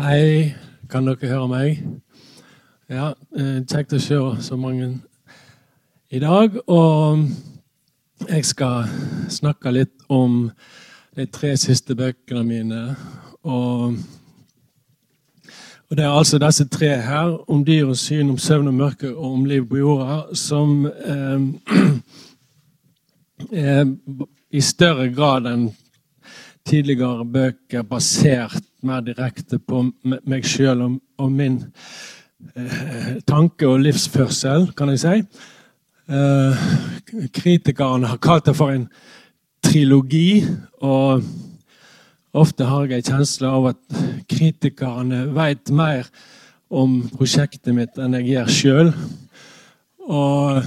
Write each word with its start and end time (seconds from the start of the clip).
Hei, 0.00 0.54
kan 0.88 1.04
dere 1.04 1.28
høre 1.28 1.48
meg? 1.50 1.80
Ja, 2.88 3.10
eh, 3.36 3.58
Kjekt 3.68 3.92
å 3.92 3.98
se 4.00 4.16
så 4.40 4.56
mange 4.56 4.86
i 6.08 6.18
dag. 6.22 6.56
Og 6.72 7.26
jeg 8.30 8.46
skal 8.48 8.88
snakke 9.28 9.72
litt 9.74 10.06
om 10.08 10.46
de 11.18 11.26
tre 11.28 11.52
siste 11.60 11.92
bøkene 11.98 12.44
mine. 12.48 12.96
Og, 13.44 13.98
og 15.90 15.92
det 15.98 16.06
er 16.06 16.16
altså 16.16 16.40
disse 16.40 16.64
tre 16.72 16.94
her, 17.04 17.36
om 17.50 17.60
dyr 17.66 17.92
og 17.92 18.00
syn, 18.00 18.30
om 18.30 18.40
søvn 18.40 18.72
og 18.72 18.78
mørke 18.80 19.12
og 19.12 19.34
om 19.34 19.44
liv 19.44 19.68
på 19.68 19.82
jorda, 19.82 20.22
som 20.32 20.86
eh, 20.88 21.38
i 24.60 24.64
større 24.64 25.12
grad 25.12 25.52
enn 25.52 25.68
tidligere 26.70 27.26
bøker 27.26 27.82
basert 27.86 28.64
mer 28.86 29.02
direkte 29.04 29.58
på 29.58 29.82
meg 30.04 30.46
sjøl 30.46 30.84
og, 30.84 30.98
og, 31.20 31.32
min 31.34 31.58
eh, 32.54 33.16
tanke 33.26 33.68
og 33.68 33.82
livsførsel, 33.84 34.70
kan 34.78 34.92
jeg 34.94 35.02
si. 35.02 35.16
Eh, 36.10 36.64
kritikerne 37.34 38.10
har 38.12 38.22
kalt 38.22 38.46
det 38.46 38.56
for 38.58 38.74
en 38.74 38.86
trilogi, 39.66 40.44
og 40.80 41.22
ofte 42.32 42.68
har 42.68 42.86
jeg 42.86 43.02
en 43.02 43.08
kjensle 43.10 43.50
av 43.50 43.72
at 43.74 44.02
kritikerne 44.30 45.26
vet 45.36 45.72
mer 45.74 46.06
om 46.70 47.00
prosjektet 47.16 47.74
mitt 47.74 47.98
enn 47.98 48.14
jeg 48.20 48.30
gjør 48.30 48.54
sjøl. 48.56 48.92
Og 50.10 50.62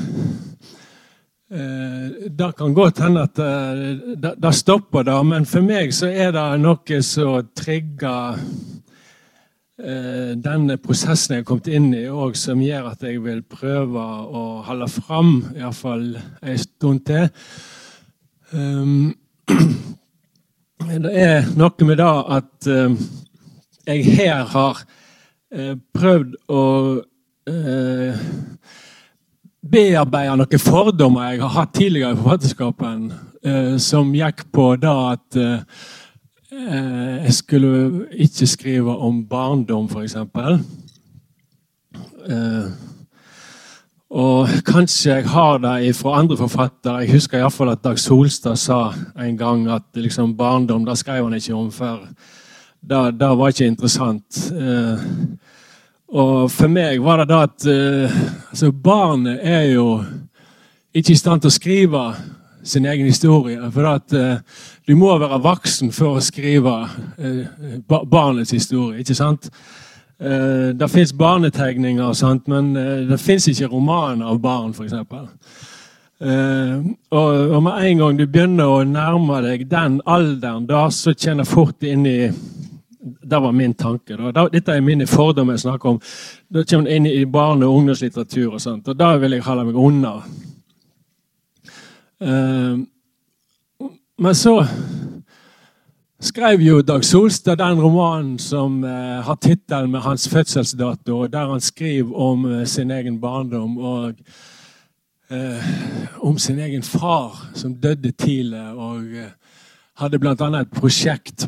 det 2.29 2.51
kan 2.57 2.73
godt 2.73 2.99
hende 3.03 3.23
at 3.27 3.39
eh, 3.39 4.33
det 4.41 4.53
stopper 4.55 5.03
da, 5.05 5.19
men 5.23 5.45
for 5.45 5.61
meg 5.65 5.91
så 5.93 6.09
er 6.09 6.31
det 6.33 6.45
noe 6.63 7.01
som 7.05 7.49
trigger 7.53 8.39
eh, 9.77 10.33
denne 10.39 10.79
prosessen 10.81 11.35
jeg 11.35 11.43
har 11.43 11.47
kommet 11.51 11.69
inn 11.69 11.91
i, 11.93 12.07
og 12.09 12.37
som 12.39 12.61
gjør 12.63 12.89
at 12.95 13.05
jeg 13.05 13.21
vil 13.21 13.43
prøve 13.45 14.01
å 14.01 14.43
holde 14.65 14.89
fram 14.95 15.33
iallfall 15.53 16.07
en 16.17 16.57
stund 16.63 17.05
til. 17.05 17.29
Um, 18.53 19.13
det 21.05 21.13
er 21.13 21.53
noe 21.53 21.85
med 21.85 22.01
det 22.01 22.11
at 22.39 22.69
jeg 23.85 24.05
her 24.17 24.45
har 24.55 24.83
prøvd 25.93 26.37
å 26.49 26.63
bearbeider 29.71 30.37
noen 30.39 30.61
fordommer 30.61 31.31
jeg 31.31 31.41
har 31.43 31.53
hatt 31.57 31.75
tidligere 31.75 32.13
i 32.13 32.19
forfatterskapen, 32.19 33.03
eh, 33.45 33.75
som 33.81 34.13
gikk 34.15 34.45
på 34.53 34.73
da 34.81 34.95
at 35.13 35.39
eh, 35.39 35.59
jeg 36.53 37.33
skulle 37.33 38.07
ikke 38.11 38.47
skrive 38.47 38.95
om 39.01 39.23
barndom, 39.29 39.87
f.eks. 39.89 40.15
Eh, 42.29 42.67
og 44.13 44.51
kanskje 44.67 45.15
jeg 45.15 45.29
har 45.33 45.57
det 45.63 45.95
fra 45.97 46.19
andre 46.19 46.37
forfattere. 46.37 46.99
Jeg 47.01 47.15
husker 47.15 47.39
iallfall 47.39 47.71
at 47.73 47.81
Dag 47.83 47.97
Solstad 47.99 48.59
sa 48.61 48.91
en 49.17 49.37
gang 49.37 49.65
at 49.73 49.87
liksom, 49.97 50.35
barndom 50.37 50.85
det 50.85 50.99
skrev 50.99 51.23
han 51.25 51.33
ikke 51.33 51.55
om 51.57 51.71
før. 51.73 52.03
Det, 52.83 53.01
det 53.17 53.31
var 53.39 53.49
ikke 53.49 53.71
interessant. 53.71 54.51
Eh, 54.53 55.07
og 56.13 56.51
for 56.53 56.69
meg 56.69 57.01
var 57.01 57.23
det 57.23 57.31
da 57.31 57.39
at 57.47 57.65
uh, 57.65 58.17
altså 58.51 58.69
barnet 58.71 59.39
er 59.41 59.63
jo 59.73 59.87
ikke 60.93 61.15
i 61.15 61.17
stand 61.17 61.41
til 61.41 61.49
å 61.49 61.55
skrive 61.55 62.03
sin 62.63 62.85
egen 62.85 63.09
historie. 63.09 63.57
For 63.73 63.89
at 63.89 64.13
uh, 64.13 64.37
du 64.85 64.93
må 64.95 65.09
være 65.17 65.41
voksen 65.41 65.89
for 65.95 66.19
å 66.19 66.23
skrive 66.23 66.75
uh, 66.85 67.97
barnets 68.05 68.53
historie. 68.53 69.01
ikke 69.01 69.17
sant? 69.17 69.49
Det 70.23 70.87
fins 70.87 71.11
barnetegninger, 71.19 72.05
og 72.05 72.15
sånt, 72.15 72.45
men 72.47 72.69
det 73.09 73.17
fins 73.19 73.47
ikke 73.49 73.67
romaner 73.67 74.29
av 74.29 74.37
barn, 74.39 74.69
f.eks. 74.71 74.93
Og 77.11 77.57
med 77.65 77.87
en 77.89 77.99
gang 77.99 78.19
du 78.21 78.23
begynner 78.29 78.71
å 78.71 78.85
nærme 78.87 79.41
deg 79.43 79.65
den 79.67 79.97
alderen, 80.05 80.69
da 80.69 80.85
så 80.93 81.11
kjenner 81.11 81.49
fort 81.49 81.83
inn 81.83 82.05
i 82.07 82.29
det 83.03 83.41
var 83.41 83.51
min 83.51 83.73
tanke. 83.73 84.17
Da. 84.17 84.47
Dette 84.53 84.71
er 84.71 84.81
mine 84.81 85.07
fordommer 85.07 85.53
jeg 85.53 85.59
snakker 85.65 85.89
om. 85.89 85.99
Da 86.53 86.63
kommer 86.63 86.87
man 86.87 86.93
inn 86.93 87.05
i 87.05 87.25
barne- 87.25 87.65
og 87.65 87.75
ungdomslitteratur, 87.75 88.53
og 88.53 88.61
sånt, 88.61 88.87
og 88.87 88.99
da 88.99 89.17
vil 89.17 89.31
jeg 89.31 89.43
holde 89.43 89.65
meg 89.65 89.75
unna. 89.75 90.13
Uh, 92.23 92.79
men 94.17 94.35
så 94.35 94.65
skrev 96.21 96.61
jo 96.61 96.81
Dag 96.81 97.03
Solstad 97.03 97.57
den 97.59 97.81
romanen 97.81 98.39
som 98.39 98.83
uh, 98.83 99.19
har 99.25 99.35
tittelen 99.35 99.91
med 99.91 99.99
hans 99.99 100.29
fødselsdato, 100.29 101.27
der 101.27 101.51
han 101.51 101.61
skriver 101.61 102.15
om 102.15 102.45
uh, 102.45 102.65
sin 102.65 102.91
egen 102.91 103.21
barndom 103.21 103.77
og 103.77 104.13
om 106.21 106.37
sin 106.37 106.59
egen 106.59 106.83
far, 106.83 107.49
som 107.53 107.73
døde 107.75 108.11
tidlig, 108.11 108.59
og 108.77 109.01
hadde 109.97 110.19
bl.a. 110.19 110.59
et 110.59 110.75
prosjekt 110.75 111.47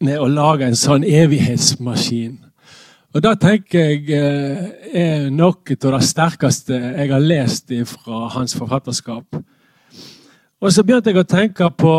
med 0.00 0.18
å 0.18 0.26
lage 0.30 0.66
en 0.66 0.78
sånn 0.78 1.04
evighetsmaskin. 1.04 2.38
Og 3.14 3.22
Det 3.22 3.34
tenker 3.40 3.92
jeg 3.92 4.08
eh, 4.10 4.64
er 4.90 5.28
noe 5.30 5.76
av 5.76 5.92
det 5.94 6.02
sterkeste 6.02 6.74
jeg 6.74 7.12
har 7.12 7.22
lest 7.22 7.70
fra 7.86 8.28
hans 8.34 8.56
forfatterskap. 8.58 9.38
Og 10.58 10.72
så 10.72 10.82
begynte 10.82 11.12
jeg 11.12 11.20
å 11.20 11.28
tenke 11.28 11.68
på 11.78 11.94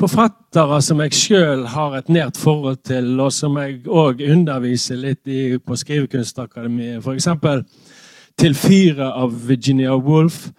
forfattere 0.00 0.80
som 0.84 1.00
jeg 1.04 1.16
sjøl 1.16 1.64
har 1.72 1.96
et 1.96 2.12
nært 2.12 2.36
forhold 2.40 2.80
til, 2.88 3.12
og 3.20 3.32
som 3.32 3.56
jeg 3.60 3.80
òg 3.86 4.20
underviser 4.24 5.00
litt 5.00 5.28
i 5.28 5.58
på 5.58 5.76
Skrivekunstakademiet. 5.76 7.00
F.eks. 7.00 7.28
'Til 8.36 8.54
fire 8.54 9.12
av 9.12 9.32
Virginia 9.48 9.96
Woolf, 9.96 10.50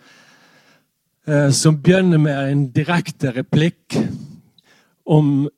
eh, 1.27 1.49
som 1.51 1.81
begynner 1.81 2.17
med 2.17 2.51
en 2.51 2.67
direkte 2.71 3.31
replikk 3.31 3.97
om 5.05 5.49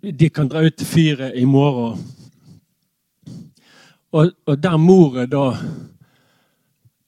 de 0.00 0.30
kan 0.30 0.48
dra 0.48 0.62
ut 0.62 0.82
fyret 0.82 1.34
i 1.34 1.44
morgen. 1.44 1.98
Og, 4.12 4.30
og 4.46 4.62
der 4.62 4.76
moret 4.76 5.30
da 5.30 5.48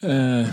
eh, 0.02 0.48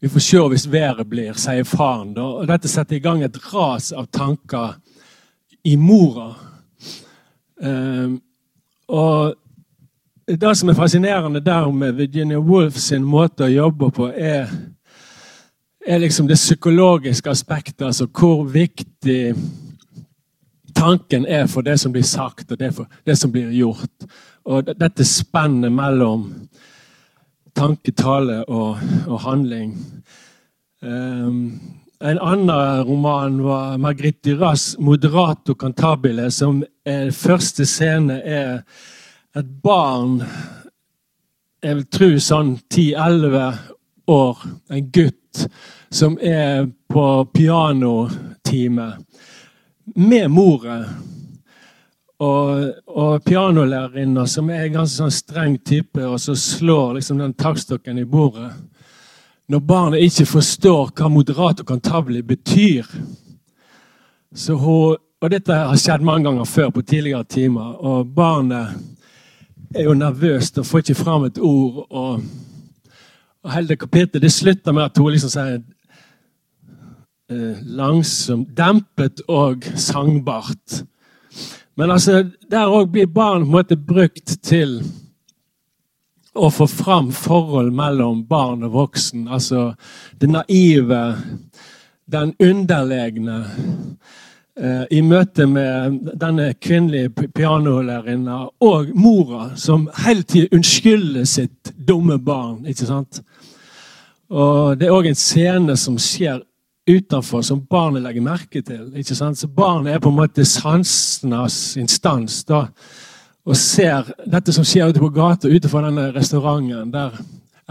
Vi 0.00 0.08
får 0.08 0.20
se 0.20 0.40
hvis 0.52 0.66
været 0.72 1.06
blir, 1.08 1.32
sier 1.32 1.64
faren. 1.64 2.12
da, 2.14 2.20
og 2.20 2.48
Dette 2.48 2.68
setter 2.68 2.96
i 2.96 3.00
gang 3.00 3.22
et 3.22 3.38
ras 3.54 3.92
av 3.92 4.06
tanker 4.12 4.74
i 5.64 5.76
mora. 5.76 6.34
Eh, 7.62 8.12
og 8.88 9.34
det 10.28 10.56
som 10.56 10.68
er 10.68 10.76
fascinerende 10.76 11.40
der 11.40 11.70
med 11.70 11.96
Virginia 11.96 12.38
Woolf 12.38 12.76
sin 12.76 13.04
måte 13.04 13.46
å 13.46 13.52
jobbe 13.52 13.90
på, 13.90 14.10
er, 14.12 14.50
er 15.86 15.98
liksom 15.98 16.28
det 16.28 16.36
psykologiske 16.36 17.30
aspektet. 17.30 17.86
Altså 17.86 18.06
hvor 18.12 18.44
viktig 18.44 19.34
tanken 20.74 21.26
er 21.26 21.46
for 21.46 21.62
det 21.62 21.78
som 21.80 21.92
blir 21.92 22.04
sagt, 22.06 22.52
og 22.52 22.58
det 22.58 22.72
det 23.06 23.16
som 23.18 23.32
blir 23.32 23.52
gjort. 23.52 24.08
Og 24.44 24.66
dette 24.66 25.04
spennet 25.04 25.72
mellom 25.72 26.26
tanke, 27.56 27.92
tale 27.92 28.42
og, 28.48 28.78
og 29.06 29.20
handling. 29.20 29.74
Um, 30.82 31.60
en 32.04 32.18
annen 32.18 32.82
roman 32.84 33.38
var 33.42 33.78
Margrit 33.78 34.24
Duras 34.24 34.76
'Moderato 34.78 35.54
cantabile', 35.54 36.30
som 36.30 36.64
er, 36.84 37.10
første 37.10 37.64
scene 37.66 38.20
er 38.24 38.62
et 39.36 39.62
barn 39.62 40.22
Jeg 41.62 41.76
vil 41.76 41.86
tro 41.88 42.08
sånn 42.20 42.58
10-11 42.68 43.54
år, 44.12 44.40
en 44.68 44.90
gutt, 44.92 45.46
som 45.88 46.18
er 46.20 46.66
på 46.92 47.06
pianotime 47.32 48.90
med 49.94 50.30
moren 50.30 50.86
Og, 52.18 52.72
og 52.86 53.24
pianolærerinna, 53.26 54.26
som 54.26 54.50
er 54.50 54.68
en 54.68 54.76
ganske 54.76 54.96
sånn 54.96 55.12
streng 55.12 55.56
type, 55.66 55.98
og 56.06 56.20
så 56.22 56.36
slår 56.38 56.94
liksom 56.94 57.18
den 57.18 57.34
taktstokken 57.34 57.98
i 57.98 58.04
bordet. 58.06 58.52
Når 59.50 59.60
barnet 59.60 60.04
ikke 60.06 60.28
forstår 60.30 60.92
hva 60.94 61.10
moderat 61.10 61.60
og 61.60 61.68
cantabile 61.68 62.22
betyr. 62.22 62.86
Så 64.34 64.54
hun, 64.54 64.96
og 65.20 65.30
dette 65.34 65.58
har 65.58 65.76
skjedd 65.76 66.06
mange 66.06 66.28
ganger 66.30 66.48
før 66.48 66.70
på 66.70 66.86
tidligere 66.86 67.24
timer. 67.24 67.74
Og 67.82 68.14
barnet 68.14 68.78
er 69.74 69.88
jo 69.88 69.98
nervøst 69.98 70.62
og 70.62 70.66
får 70.70 70.84
ikke 70.84 71.02
fram 71.02 71.26
et 71.26 71.38
ord. 71.42 71.84
Og, 71.90 72.22
og 73.42 73.52
hele 73.52 73.76
kapittelet 73.76 74.22
det 74.22 74.32
slutter 74.32 74.72
med 74.72 74.86
at 74.86 75.02
hun 75.02 75.12
liksom 75.12 75.34
sier 75.34 75.60
langsomt, 77.76 78.50
dempet 78.56 79.22
og 79.28 79.64
sangbart. 79.76 80.84
Men 81.76 81.90
altså, 81.90 82.24
der 82.50 82.70
òg 82.70 82.92
blir 82.92 83.06
barn 83.10 83.42
på 83.42 83.46
en 83.46 83.56
måte 83.56 83.76
brukt 83.76 84.36
til 84.42 84.78
å 86.34 86.50
få 86.50 86.66
fram 86.70 87.10
forhold 87.14 87.72
mellom 87.74 88.24
barn 88.26 88.64
og 88.66 88.74
voksen. 88.74 89.28
Altså 89.28 89.72
det 90.20 90.30
naive, 90.30 91.02
den 92.10 92.34
underlegne. 92.42 93.44
eh, 94.60 94.84
i 94.90 95.00
møte 95.02 95.46
med 95.46 95.98
denne 96.20 96.52
kvinnelige 96.54 97.10
pianolærerinna 97.34 98.36
og 98.62 98.92
mora, 98.94 99.56
som 99.56 99.88
hele 100.04 100.22
tiden 100.22 100.48
unnskylder 100.52 101.24
sitt 101.24 101.72
dumme 101.88 102.18
barn. 102.18 102.66
ikke 102.66 102.86
sant? 102.86 103.22
Og 104.30 104.78
Det 104.78 104.86
er 104.86 104.92
òg 104.92 105.08
en 105.08 105.14
scene 105.14 105.76
som 105.76 105.98
skjer 105.98 106.42
utenfor, 106.86 107.42
som 107.42 107.64
barnet 107.70 108.02
legger 108.02 108.24
merke 108.24 108.62
til. 108.62 108.90
ikke 108.96 109.16
sant? 109.16 109.38
Så 109.38 109.48
Barnet 109.48 109.94
er 109.94 110.02
på 110.02 110.12
en 110.12 110.18
måte 110.18 110.44
sansenes 110.44 111.76
instans 111.80 112.42
da, 112.44 112.66
og 113.44 113.56
ser 113.56 114.12
dette 114.26 114.52
som 114.52 114.64
skjer 114.64 114.92
ute 114.92 115.00
på 115.00 115.12
gata 115.12 115.48
utenfor 115.48 115.84
denne 115.84 116.10
restauranten, 116.14 116.92
der 116.92 117.16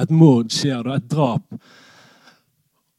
et 0.02 0.10
mord 0.10 0.50
skjer, 0.54 0.82
da, 0.86 0.98
et 0.98 1.10
drap. 1.10 1.46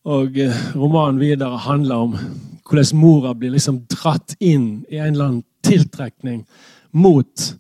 Og 0.05 0.39
eh, 0.39 0.65
romanen 0.77 1.21
videre 1.23 1.59
handler 1.65 2.07
om 2.07 2.17
hvordan 2.65 2.99
mora 2.99 3.35
blir 3.35 3.55
liksom 3.55 3.85
dratt 3.91 4.37
inn 4.41 4.85
i 4.89 4.99
en 4.99 5.15
eller 5.15 5.25
annen 5.25 5.45
tiltrekning 5.65 6.45
mot 6.91 7.55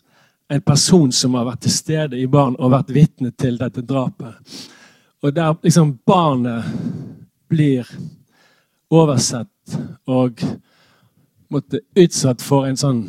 en 0.48 0.60
person 0.60 1.12
som 1.12 1.34
har 1.34 1.46
vært 1.48 1.64
til 1.66 1.74
stede 1.74 2.18
i 2.20 2.26
barn 2.30 2.56
og 2.58 2.72
vært 2.72 2.92
vitne 2.94 3.32
til 3.32 3.58
dette 3.58 3.82
drapet. 3.82 4.34
Og 5.24 5.32
der 5.34 5.56
liksom 5.64 5.96
barnet 6.06 6.68
blir 7.48 7.88
oversett 8.94 9.78
og 10.10 10.42
måtte 11.52 11.82
utsatt 11.98 12.42
for 12.42 12.68
en 12.68 12.78
sånn 12.78 13.02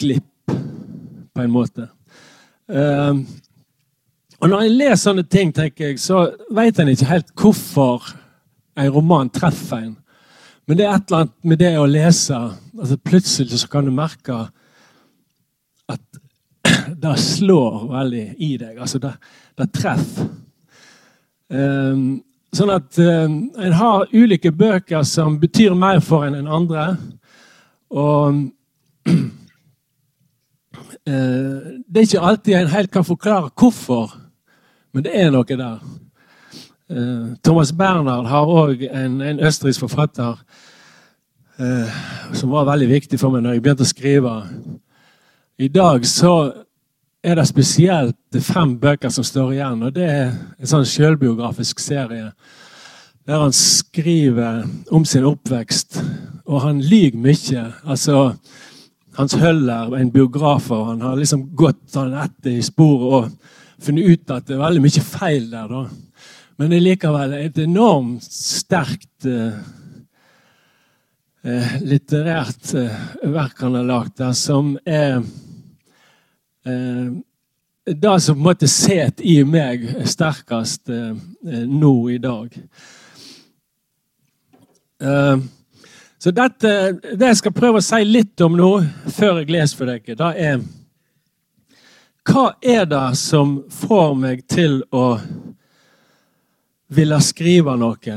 glipp, 0.00 0.26
på 0.50 1.44
en 1.44 1.52
måte. 1.52 1.88
Uh, 2.70 3.22
og 4.40 4.48
Når 4.48 4.62
jeg 4.64 4.76
leser 4.76 5.02
sånne 5.02 5.26
ting, 5.28 5.52
tenker 5.52 5.90
jeg, 5.90 6.00
så 6.00 6.30
vet 6.54 6.78
en 6.80 6.88
ikke 6.88 7.10
helt 7.10 7.32
hvorfor 7.36 8.12
en 8.80 8.92
roman 8.94 9.28
treffer 9.32 9.84
en. 9.84 9.96
Men 10.66 10.78
det 10.78 10.86
er 10.86 10.94
et 10.94 11.10
eller 11.10 11.24
annet 11.24 11.50
med 11.50 11.60
det 11.60 11.74
å 11.80 11.86
lese 11.90 12.38
altså 12.80 12.96
Plutselig 13.02 13.58
så 13.58 13.68
kan 13.68 13.84
du 13.84 13.90
merke 13.92 14.36
at 15.90 16.20
det 17.02 17.14
slår 17.20 17.88
veldig 17.90 18.24
i 18.38 18.54
deg. 18.60 18.78
Altså, 18.78 19.00
det, 19.02 19.12
det 19.58 19.66
treffer. 19.74 20.30
Um, 21.50 22.20
sånn 22.56 22.72
at 22.74 22.98
um, 22.98 23.36
en 23.58 23.74
har 23.78 24.10
ulike 24.12 24.50
bøker 24.52 25.04
som 25.06 25.38
betyr 25.40 25.74
mer 25.78 26.00
for 26.04 26.26
en 26.26 26.36
enn 26.38 26.50
andre. 26.50 26.86
Og 27.90 28.40
uh, 29.10 29.20
det 31.90 32.02
er 32.02 32.08
ikke 32.08 32.26
alltid 32.32 32.58
en 32.58 32.74
helt 32.74 32.92
kan 32.94 33.06
forklare 33.06 33.52
hvorfor 33.54 34.16
men 34.90 35.04
det 35.06 35.12
er 35.14 35.28
noe 35.30 35.46
der. 35.46 35.82
Uh, 36.90 37.36
Thomas 37.46 37.70
Bernhard 37.70 38.26
har 38.26 38.50
òg 38.50 38.82
en, 38.88 39.20
en 39.22 39.42
østerriksk 39.46 39.86
forfatter 39.86 40.42
som 42.32 42.48
var 42.48 42.64
veldig 42.64 42.86
viktig 42.88 43.18
for 43.20 43.34
meg 43.34 43.42
når 43.44 43.52
jeg 43.52 43.62
begynte 43.66 43.84
å 43.84 43.88
skrive. 43.90 44.30
I 45.60 45.68
dag 45.68 46.06
så 46.08 46.30
er 47.22 47.36
det 47.36 47.46
spesielt 47.48 48.40
fem 48.40 48.76
bøker 48.80 49.12
som 49.12 49.24
står 49.24 49.54
igjen. 49.54 49.82
og 49.82 49.94
Det 49.94 50.08
er 50.08 50.26
en 50.30 50.70
sånn 50.72 50.88
selvbiografisk 50.88 51.82
serie 51.82 52.32
der 53.28 53.42
han 53.44 53.52
skriver 53.54 54.64
om 54.90 55.04
sin 55.04 55.26
oppvekst. 55.28 56.00
Og 56.48 56.62
han 56.64 56.80
lyver 56.82 57.20
mye. 57.20 57.66
Altså, 57.84 58.34
Hans 59.18 59.34
Høller, 59.38 59.92
en 59.94 60.10
biograf, 60.10 60.70
og 60.70 60.86
han 60.88 61.04
har 61.04 61.18
liksom 61.18 61.50
gått 61.54 61.82
sånn 61.92 62.16
etter 62.16 62.56
i 62.56 62.64
sporet. 62.64 63.12
og 63.12 63.56
funnet 63.80 64.08
ut 64.12 64.32
at 64.34 64.46
det 64.46 64.56
er 64.56 64.64
veldig 64.64 64.82
mye 64.84 65.04
feil 65.04 65.50
der. 65.50 65.68
da. 65.68 65.84
Men 66.58 66.72
det 66.72 66.78
er 66.78 66.86
likevel 66.86 67.36
et 67.38 67.60
enormt 67.62 68.24
sterkt 68.24 69.28
uh, 69.28 69.60
uh, 71.46 71.70
litterært 71.80 72.74
uh, 72.76 72.98
verk 73.32 73.62
han 73.64 73.78
har 73.78 73.88
lagd 73.88 74.18
der, 74.20 74.34
som 74.36 74.74
er 74.84 75.22
det 76.64 78.16
som 78.20 78.36
på 78.36 78.38
en 78.38 78.44
måte 78.44 78.68
sitter 78.68 79.24
i 79.24 79.38
meg 79.48 79.86
sterkest 80.08 80.90
nå 81.66 81.94
i 82.12 82.18
dag. 82.20 82.52
så 86.20 86.32
dette, 86.36 86.74
det 87.16 87.30
jeg 87.30 87.38
skal 87.40 87.56
prøve 87.56 87.80
å 87.80 87.84
si 87.84 88.02
litt 88.04 88.44
om 88.44 88.58
nå, 88.60 88.74
før 89.08 89.40
jeg 89.40 89.50
leser 89.56 89.80
for 89.80 89.88
dere, 89.88 90.18
det 90.20 90.30
er 90.50 90.60
hva 92.28 92.50
er 92.62 92.84
det 92.86 93.16
som 93.16 93.56
får 93.72 94.14
meg 94.14 94.42
til 94.50 94.82
å 94.92 95.18
ville 96.92 97.20
skrive 97.24 97.76
noe? 97.80 98.16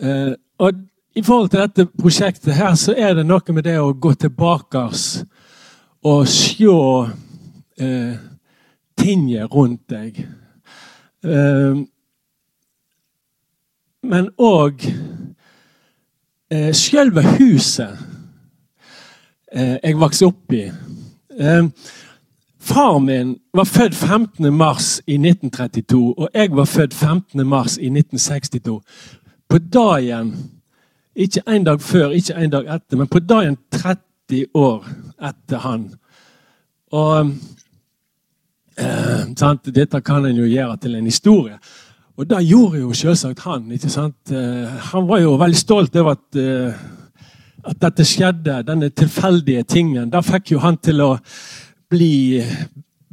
Eh, 0.00 0.32
og 0.58 0.84
I 1.18 1.22
forhold 1.22 1.50
til 1.50 1.60
dette 1.60 1.86
prosjektet 1.98 2.54
her, 2.54 2.74
så 2.78 2.94
er 2.94 3.16
det 3.18 3.26
noe 3.26 3.54
med 3.54 3.66
det 3.66 3.76
å 3.82 3.92
gå 3.92 4.14
tilbake 4.14 4.84
og 6.04 6.28
se 6.28 6.64
eh, 7.80 8.16
tinget 8.98 9.54
rundt 9.54 9.90
deg. 9.90 10.18
Eh, 11.24 11.76
men 14.08 14.28
òg 14.38 14.84
eh, 16.50 16.70
selve 16.74 17.24
huset 17.38 17.98
eh, 19.52 19.76
jeg 19.82 19.98
vokste 19.98 20.28
opp 20.28 20.54
i. 20.54 20.68
Eh, 21.38 21.64
far 22.58 22.98
min 23.02 23.36
var 23.54 23.66
født 23.66 23.94
15. 23.94 24.52
mars 24.54 25.00
i 25.06 25.18
1932, 25.18 26.14
og 26.18 26.28
jeg 26.34 26.52
var 26.56 26.64
født 26.64 26.94
15. 26.94 27.46
mars 27.46 27.76
i 27.76 27.90
1962. 27.90 28.80
På 29.48 29.58
dagen, 29.58 30.34
ikke 31.16 31.42
en 31.48 31.64
dag 31.64 31.80
før, 31.80 32.10
ikke 32.10 32.34
en 32.34 32.50
dag 32.50 32.74
etter, 32.74 32.96
men 32.96 33.08
på 33.08 33.18
dagen 33.18 33.56
30 33.72 34.46
år 34.54 34.84
etter 35.20 35.62
han. 35.64 35.88
Og 36.92 37.32
eh, 38.78 39.24
Dette 39.74 40.00
kan 40.00 40.26
en 40.26 40.36
jo 40.38 40.46
gjøre 40.48 40.76
til 40.82 40.94
en 40.98 41.08
historie. 41.10 41.58
Og 42.18 42.26
det 42.26 42.42
gjorde 42.48 42.80
jo 42.80 42.92
selvsagt 42.92 43.44
han. 43.46 43.70
ikke 43.72 43.90
sant? 43.90 44.30
Eh, 44.30 44.78
han 44.92 45.08
var 45.08 45.20
jo 45.22 45.36
veldig 45.38 45.58
stolt 45.58 45.96
over 45.96 46.16
at 46.16 46.40
eh, 46.40 46.86
at 47.68 47.80
dette 47.82 48.04
skjedde, 48.06 48.62
denne 48.66 48.88
tilfeldige 48.94 49.64
tingen, 49.68 50.10
da 50.12 50.22
fikk 50.24 50.54
jo 50.54 50.62
han 50.62 50.78
til 50.82 51.02
å 51.04 51.10
bli 51.90 52.40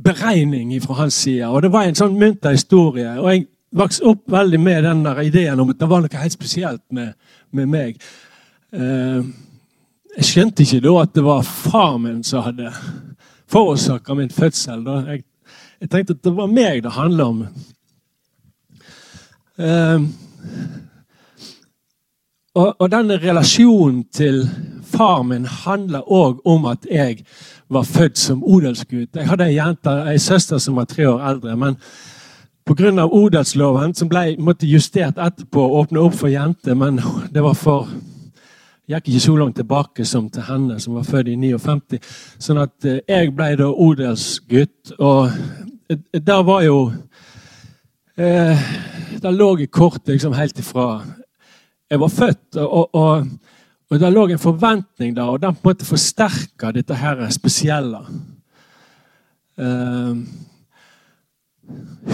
beregning 0.06 0.74
fra 0.84 1.00
hans 1.02 1.18
side. 1.26 1.48
Og 1.50 1.64
det 1.66 1.72
var 1.74 1.88
en 1.88 1.98
sånn 1.98 2.18
munter 2.20 2.56
historie. 2.56 3.10
Og 3.20 3.30
jeg 3.32 3.46
vokste 3.76 4.06
opp 4.12 4.24
veldig 4.32 4.60
med 4.62 4.86
den 4.88 5.04
ideen 5.26 5.60
om 5.60 5.74
at 5.74 5.82
det 5.82 5.90
var 5.90 6.04
noe 6.04 6.22
helt 6.22 6.36
spesielt 6.36 6.84
med, 6.94 7.16
med 7.52 7.72
meg. 7.72 8.00
Jeg 10.16 10.26
skjønte 10.30 10.64
ikke 10.64 10.84
da 10.86 10.92
at 11.02 11.16
det 11.16 11.24
var 11.26 11.42
far 11.44 11.98
min 12.00 12.22
som 12.24 12.46
hadde 12.46 12.72
forårsaka 13.52 14.16
min 14.16 14.30
fødsel. 14.32 14.86
Jeg, 15.08 15.24
jeg, 15.82 15.90
tenkte 15.90 16.16
at 16.16 16.24
det 16.24 16.36
var 16.38 16.48
meg 16.48 16.84
det 16.84 16.94
handla 16.96 17.26
om. 17.34 17.42
Um, 19.58 20.08
og, 22.56 22.76
og 22.80 22.88
denne 22.92 23.20
relasjonen 23.20 24.06
til 24.14 24.46
far 24.88 25.24
min 25.28 25.46
handler 25.46 26.08
òg 26.08 26.40
om 26.48 26.66
at 26.72 26.88
jeg 26.92 27.26
var 27.70 27.84
født 27.84 28.18
som 28.18 28.44
odelsgutt. 28.44 29.16
Jeg 29.16 29.28
hadde 29.28 29.50
ei 29.50 29.58
jente, 29.58 30.00
ei 30.08 30.20
søster 30.20 30.58
som 30.64 30.80
var 30.80 30.88
tre 30.88 31.10
år 31.10 31.24
eldre. 31.30 31.58
men 31.58 31.76
Pga. 32.66 33.06
odelsloven, 33.06 33.94
som 33.94 34.10
ble 34.10 34.38
måtte 34.40 34.66
justert 34.66 35.20
etterpå, 35.22 35.62
å 35.62 35.84
åpne 35.84 36.00
opp 36.02 36.16
for 36.18 36.32
jenter, 36.32 36.74
men 36.74 36.98
det 37.34 37.44
var 37.44 37.54
for 37.54 37.90
gikk 38.90 39.10
ikke 39.10 39.24
så 39.24 39.36
langt 39.40 39.58
tilbake 39.58 40.06
som 40.06 40.30
til 40.30 40.46
henne, 40.46 40.80
som 40.80 40.98
var 40.98 41.08
født 41.08 41.32
i 41.32 41.36
59. 41.40 42.00
Sånn 42.42 42.62
at 42.62 42.88
eh, 42.88 43.02
jeg 43.10 43.34
ble 43.36 43.52
da 43.60 43.70
odelsgutt, 43.70 44.96
og 45.00 45.34
der 46.14 46.46
var 46.46 46.64
jo 46.66 46.80
eh, 48.18 48.64
Det 49.22 49.32
lå 49.32 49.52
i 49.62 49.68
kortet 49.70 50.16
liksom 50.16 50.34
helt 50.34 50.58
ifra 50.60 51.04
jeg 51.90 52.00
var 52.02 52.10
født. 52.10 52.58
Og, 52.58 52.96
og, 52.96 53.28
og 53.90 54.00
der 54.02 54.14
lå 54.14 54.26
en 54.28 54.42
forventning 54.42 55.16
der, 55.16 55.30
og 55.30 55.42
den 55.42 55.56
på 55.56 55.70
en 55.70 55.74
måte 55.74 55.86
forsterka 55.86 56.72
dette 56.74 56.98
her 56.98 57.22
spesielle. 57.30 58.02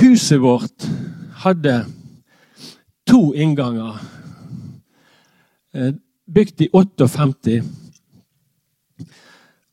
Huset 0.02 0.42
vårt 0.44 0.88
hadde 1.44 1.86
to 3.08 3.32
innganger. 3.34 3.98
Uh, 5.74 5.94
bygd 6.34 6.62
i 6.62 6.70
58. 6.74 7.62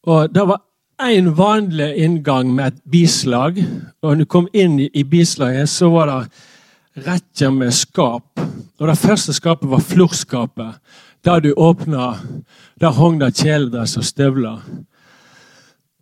Og 0.09 0.35
det 0.35 0.45
var 0.49 0.63
én 1.03 1.31
vanlig 1.37 1.95
inngang 2.05 2.55
med 2.55 2.67
et 2.67 2.83
bislag. 2.91 3.59
Og 4.03 4.11
når 4.11 4.25
du 4.25 4.25
kom 4.25 4.49
inn 4.53 4.79
i, 4.81 5.05
bislaget, 5.05 5.69
så 5.69 5.91
var 5.91 6.07
det 6.07 7.05
rekker 7.07 7.51
med 7.51 7.75
skap. 7.75 8.41
Og 8.81 8.89
Det 8.89 8.99
første 8.99 9.33
skapet 9.33 9.71
var 9.71 9.79
florskapet. 9.79 10.75
Da 11.25 11.41
du 11.41 11.53
åpna, 11.55 12.15
der 12.81 12.91
hang 12.91 13.21
det 13.21 13.35
kjeledress 13.35 13.97
og 13.97 14.05
støvler. 14.05 14.63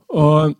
Og 0.08 0.54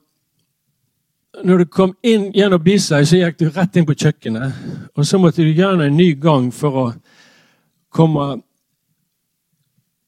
når 1.44 1.58
du 1.58 1.64
kom 1.64 1.94
inn 2.02 2.32
gjennom 2.32 2.62
bislaget, 2.64 3.08
så 3.08 3.16
gikk 3.16 3.38
du 3.38 3.50
rett 3.50 3.76
inn 3.76 3.86
på 3.86 3.94
kjøkkenet. 3.94 4.52
Og 4.96 5.06
så 5.06 5.18
måtte 5.18 5.44
du 5.44 5.52
gjøre 5.52 5.86
en 5.86 5.96
ny 5.96 6.14
gang 6.20 6.48
for 6.52 6.76
å 6.80 6.86
komme 7.92 8.42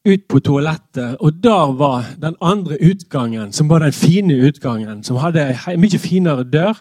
ut 0.07 0.25
på 0.29 0.39
toalettet, 0.41 1.17
og 1.21 1.43
der 1.43 1.73
var 1.77 2.05
den 2.23 2.35
andre 2.41 2.77
utgangen, 2.83 3.53
som 3.53 3.69
var 3.69 3.79
den 3.79 3.93
fine 3.93 4.35
utgangen, 4.35 5.05
som 5.05 5.17
hadde 5.17 5.57
en 5.69 5.81
mye 5.81 5.99
finere 5.99 6.45
dør. 6.45 6.79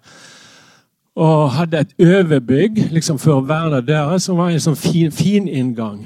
Og 1.17 1.51
hadde 1.51 1.79
et 1.79 1.93
overbygg 1.97 2.91
liksom 2.93 3.17
for 3.17 3.39
å 3.39 3.45
verne 3.49 3.81
døra, 3.81 4.19
som 4.21 4.37
var 4.37 4.51
en 4.53 4.61
sånn 4.61 4.77
fin, 4.77 5.11
fin 5.11 5.47
inngang. 5.49 6.03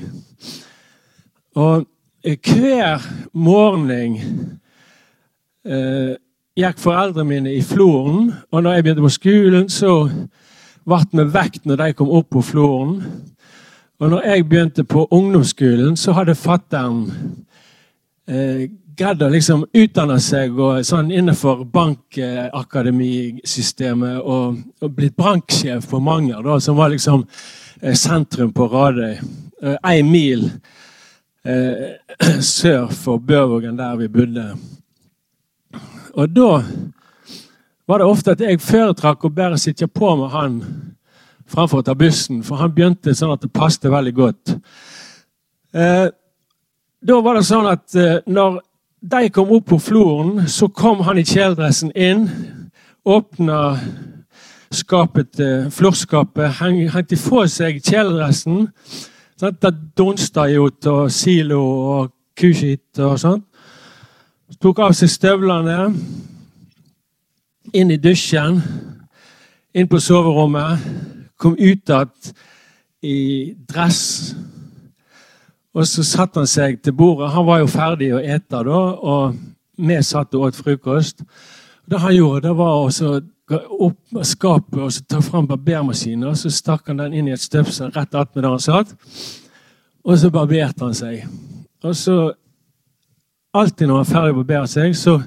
Og 1.60 1.84
hver 2.24 3.04
morgen 3.34 4.16
eh, 5.68 6.16
gikk 6.56 6.80
foreldrene 6.80 7.28
mine 7.28 7.54
i 7.58 7.62
floren, 7.66 8.32
og 8.52 8.64
når 8.64 8.78
jeg 8.78 8.86
begynte 8.86 9.04
på 9.04 9.14
skolen, 9.18 9.68
så 9.70 9.94
ble 10.88 11.04
vi 11.12 11.28
vekt 11.34 11.68
når 11.68 11.84
de 11.84 11.94
kom 11.98 12.12
opp 12.16 12.32
på 12.32 12.44
floren. 12.46 13.02
Og 14.02 14.10
når 14.10 14.22
jeg 14.26 14.48
begynte 14.50 14.82
på 14.84 15.08
ungdomsskolen, 15.14 15.98
så 15.98 16.12
hadde 16.18 16.34
fatter'n 16.36 17.12
eh, 18.26 18.70
greid 18.98 19.22
å 19.22 19.30
liksom 19.30 19.66
utdanne 19.78 20.20
seg 20.22 20.58
og, 20.58 20.86
sånn 20.86 21.12
innenfor 21.14 21.66
bankakademisystemet 21.70 24.18
og, 24.22 24.58
og 24.82 24.92
blitt 24.98 25.16
branksjef 25.18 25.90
på 25.92 26.00
Manger, 26.02 26.42
da, 26.42 26.58
som 26.58 26.76
var 26.82 26.90
liksom 26.90 27.28
eh, 27.82 27.94
sentrum 27.94 28.54
på 28.58 28.68
Radøy. 28.74 29.16
Eh, 29.62 30.02
mil 30.02 30.50
eh, 31.46 31.94
sør 32.58 32.90
for 32.90 33.22
Bøvågen, 33.22 33.78
der 33.78 33.96
vi 34.02 34.10
bodde. 34.10 34.58
Og 36.18 36.26
da 36.34 36.66
var 37.86 38.02
det 38.02 38.10
ofte 38.10 38.34
at 38.34 38.42
jeg 38.42 38.66
foretrakk 38.66 39.30
å 39.30 39.36
bare 39.36 39.62
sitte 39.62 39.86
på 39.88 40.16
med 40.18 40.30
han 40.34 40.91
framfor 41.52 41.82
å 41.82 41.86
ta 41.86 41.96
bussen, 41.98 42.42
for 42.44 42.62
han 42.62 42.74
begynte 42.76 43.16
sånn 43.16 43.34
at 43.36 43.44
det 43.44 43.52
passet 43.54 43.90
veldig 43.92 44.14
godt. 44.16 44.56
Eh, 45.74 46.08
da 47.02 47.20
var 47.26 47.40
det 47.40 47.48
sånn 47.48 47.70
at 47.72 47.96
eh, 47.98 48.20
når 48.30 48.62
de 49.02 49.30
kom 49.34 49.52
opp 49.56 49.70
på 49.72 49.80
floren, 49.82 50.46
så 50.52 50.70
kom 50.70 51.02
han 51.08 51.20
i 51.20 51.26
kjeledressen 51.26 51.92
inn, 51.98 52.28
åpna 53.08 53.62
skapet, 54.72 55.40
eh, 55.40 55.70
florskapet, 55.74 56.60
hengte 56.60 57.18
fra 57.20 57.48
seg 57.50 57.82
kjeledressen. 57.82 58.68
Sånn, 59.40 59.58
det 59.58 59.74
dunsta 59.98 60.46
jo 60.52 60.70
av 60.88 61.08
silo 61.12 61.62
og 61.96 62.12
kuskitt 62.38 63.02
og 63.02 63.18
sånn. 63.20 63.42
Tok 64.62 64.80
av 64.84 64.94
seg 64.94 65.10
støvlene, 65.10 65.96
inn 67.74 67.92
i 67.92 67.98
dusjen, 67.98 68.60
inn 69.74 69.88
på 69.88 70.00
soverommet 70.04 71.21
kom 71.42 71.58
ut 71.58 71.90
igjen 71.90 72.34
i 73.02 73.54
dress. 73.68 74.36
Og 75.74 75.88
så 75.88 76.04
satte 76.06 76.42
han 76.42 76.50
seg 76.50 76.82
til 76.84 76.94
bordet. 76.94 77.32
Han 77.34 77.48
var 77.48 77.62
jo 77.64 77.70
ferdig 77.72 78.12
å 78.14 78.22
ete 78.22 78.64
da, 78.68 78.82
og 79.02 79.38
vi 79.82 79.98
satt 80.06 80.36
og 80.38 80.50
åt 80.50 80.60
frokost. 80.60 81.24
Det 81.90 82.00
han 82.00 82.16
gjorde, 82.16 82.50
det 82.50 82.58
var 82.60 82.84
å 82.86 83.22
opp 83.52 84.22
skapet 84.24 84.80
og 84.80 85.08
ta 85.10 85.20
fram 85.24 85.48
barbermaskinen 85.50 86.30
og 86.30 86.38
så 86.40 86.52
stakk 86.54 86.88
han 86.88 87.02
den 87.02 87.16
inn 87.20 87.28
i 87.28 87.34
et 87.36 87.44
støpsel 87.44 87.92
rett 87.92 88.16
attmed 88.16 88.46
der 88.46 88.54
han 88.54 88.64
satt. 88.64 88.94
Og 90.08 90.18
så 90.18 90.32
barberte 90.34 90.86
han 90.86 90.96
seg. 90.98 91.26
Og 91.84 91.96
så, 91.98 92.16
alltid 93.54 93.90
når 93.90 93.98
han 94.00 94.06
var 94.06 94.12
ferdig 94.14 94.36
å 94.36 94.40
barbere 94.40 94.72
seg, 94.72 94.96
så, 94.98 95.18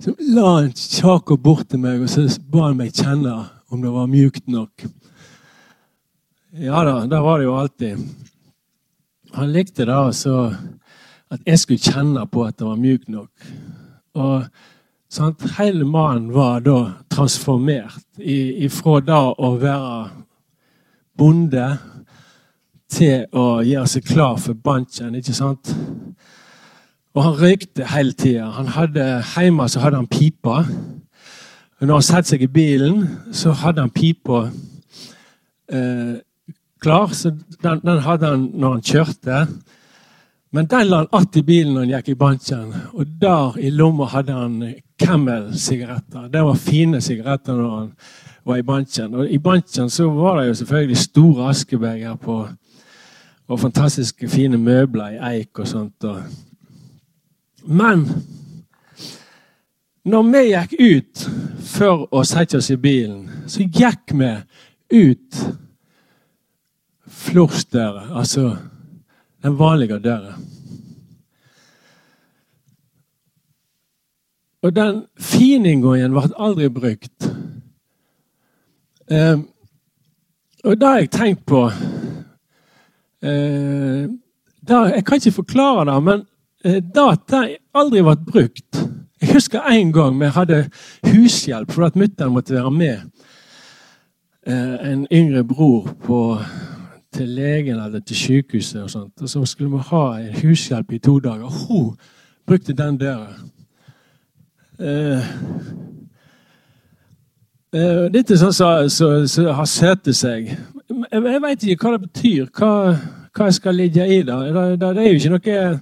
så 0.00 0.14
la 0.32 0.54
han 0.54 0.72
kjaket 0.72 1.44
bort 1.44 1.68
til 1.68 1.82
meg 1.82 2.06
og 2.06 2.12
så 2.12 2.24
ba 2.48 2.68
han 2.70 2.80
meg 2.80 2.94
kjenne 2.96 3.36
om 3.68 3.84
det 3.84 3.92
var 3.92 4.08
mjukt 4.10 4.46
nok. 4.48 4.88
Ja 6.52 6.84
da, 6.84 7.06
det 7.06 7.20
var 7.20 7.38
det 7.38 7.44
jo 7.44 7.56
alltid. 7.60 7.98
Han 9.36 9.50
likte 9.52 9.84
da 9.84 10.06
altså 10.06 10.54
at 11.28 11.42
jeg 11.44 11.60
skulle 11.60 11.92
kjenne 11.92 12.22
på 12.32 12.46
at 12.46 12.56
det 12.56 12.64
var 12.64 12.78
mjukt 12.80 13.08
nok. 13.12 13.48
Og 14.16 14.46
sant, 15.12 15.44
Hele 15.58 15.84
mannen 15.84 16.30
var 16.32 16.62
da 16.64 16.78
transformert 17.12 18.00
ifra 18.18 19.02
da 19.04 19.18
å 19.36 19.50
være 19.60 19.98
bonde 21.20 21.66
til 22.88 23.26
å 23.36 23.60
gjøre 23.60 23.90
seg 23.92 24.06
klar 24.08 24.38
for 24.40 24.56
banchen, 24.56 25.18
ikke 25.20 25.36
sant? 25.36 25.74
Og 27.12 27.26
han 27.26 27.36
røykte 27.42 27.90
hele 27.92 28.16
tida. 28.16 28.48
Hjemme 29.34 29.68
så 29.68 29.82
hadde 29.84 30.00
han 30.00 30.08
pipa. 30.08 30.62
Når 31.80 31.92
han 31.92 32.08
satte 32.08 32.32
seg 32.32 32.46
i 32.46 32.48
bilen, 32.48 33.04
så 33.36 33.52
hadde 33.52 33.84
han 33.84 33.92
pipa 33.92 34.46
eh, 35.68 36.16
klar, 36.80 37.06
så 37.12 37.30
den, 37.62 37.80
den, 37.84 37.98
hadde 37.98 38.26
han 38.26 38.50
når 38.54 38.72
han 38.72 38.82
kjørte. 38.82 39.46
Men 40.52 40.66
den 40.66 40.88
la 40.88 40.96
han 40.96 41.08
att 41.10 41.36
i 41.36 41.42
bilen 41.42 41.74
når 41.74 41.80
han 41.80 41.90
gikk 41.96 42.08
i 42.08 42.14
banken. 42.14 42.74
Og 42.92 43.06
der 43.20 43.58
i 43.58 43.70
lomma 43.70 44.08
hadde 44.08 44.32
han 44.32 44.74
Camel-sigaretter. 44.98 46.28
Det 46.28 46.42
var 46.42 46.54
fine 46.54 47.00
sigaretter 47.00 47.54
når 47.54 47.76
han 47.76 47.92
var 48.44 48.56
i 48.56 48.62
banken. 48.62 49.14
Og 49.14 49.30
i 49.30 49.38
banken 49.38 49.90
så 49.90 50.08
var 50.10 50.40
det 50.40 50.48
jo 50.48 50.54
selvfølgelig 50.54 50.96
store 50.96 51.50
askebeger 51.50 52.14
på 52.14 52.48
og 53.48 53.60
fantastiske 53.60 54.28
fine 54.28 54.58
møbler 54.58 55.14
i 55.14 55.20
eik 55.36 55.58
og 55.58 55.68
sånt. 55.68 56.04
Men 57.64 58.04
når 60.04 60.26
vi 60.32 60.42
gikk 60.50 60.74
ut 60.80 61.24
for 61.68 62.04
å 62.12 62.24
sette 62.28 62.60
oss 62.60 62.70
i 62.72 62.76
bilen, 62.80 63.24
så 63.48 63.64
gikk 63.64 64.12
vi 64.12 64.32
ut 64.92 65.40
florsdøra, 67.18 68.06
altså 68.18 68.56
den 69.42 69.58
vanlige 69.58 69.98
døra. 69.98 70.36
Og 74.62 74.74
den 74.74 75.04
fininngåingen 75.20 76.14
ble 76.14 76.30
aldri 76.34 76.68
brukt. 76.72 77.28
Eh, 79.10 79.38
og 80.64 80.80
det 80.80 80.88
har 80.88 80.98
jeg 80.98 81.10
tenkt 81.14 81.44
på 81.46 81.62
eh, 83.22 84.08
der, 84.68 84.94
Jeg 84.94 85.04
kan 85.06 85.16
ikke 85.16 85.32
forklare 85.32 85.86
det, 85.88 86.02
men 86.04 86.26
eh, 86.64 86.82
det 86.82 87.04
at 87.12 87.36
aldri 87.74 88.02
ble 88.02 88.16
brukt 88.26 88.82
Jeg 89.22 89.32
husker 89.32 89.64
en 89.70 89.92
gang 89.92 90.18
vi 90.20 90.26
hadde 90.34 90.68
hushjelp 91.06 91.72
for 91.72 91.86
at 91.86 91.96
mutter'n 91.96 92.34
måtte 92.34 92.54
være 92.54 92.70
med 92.70 92.98
eh, 94.46 94.92
en 94.92 95.06
yngre 95.12 95.44
bror 95.44 95.88
på 96.04 96.20
til 97.12 97.28
legen 97.28 97.80
eller 97.80 98.00
til 98.00 98.16
sykehuset. 98.16 98.82
Og 98.82 98.90
sånt. 98.90 99.22
Og 99.22 99.28
så 99.28 99.44
skulle 99.44 99.70
vi 99.70 99.82
ha 99.90 100.18
en 100.18 100.34
hushjelp 100.42 100.92
i 100.92 100.98
to 100.98 101.18
dager. 101.18 101.46
Hun 101.68 101.96
brukte 102.46 102.72
den 102.72 102.98
døra. 102.98 103.28
Eh, 104.80 105.30
eh, 107.72 108.04
er 108.14 108.36
sånn 108.36 108.52
som 108.52 108.88
så, 108.88 109.08
så, 109.26 109.52
har 109.52 109.66
sett 109.66 110.10
seg. 110.14 110.52
Jeg, 110.88 111.22
jeg 111.24 111.42
veit 111.42 111.64
ikke 111.64 111.88
hva 111.88 111.96
det 111.96 112.04
betyr. 112.06 112.44
Hva, 112.52 112.72
hva 113.34 113.48
jeg 113.48 113.58
skal 113.58 113.74
ligge 113.74 114.06
i 114.06 114.22
det, 114.22 114.36
det 114.80 114.92
er 114.92 115.08
jo 115.08 115.18
ikke 115.18 115.34
noe, 115.34 115.72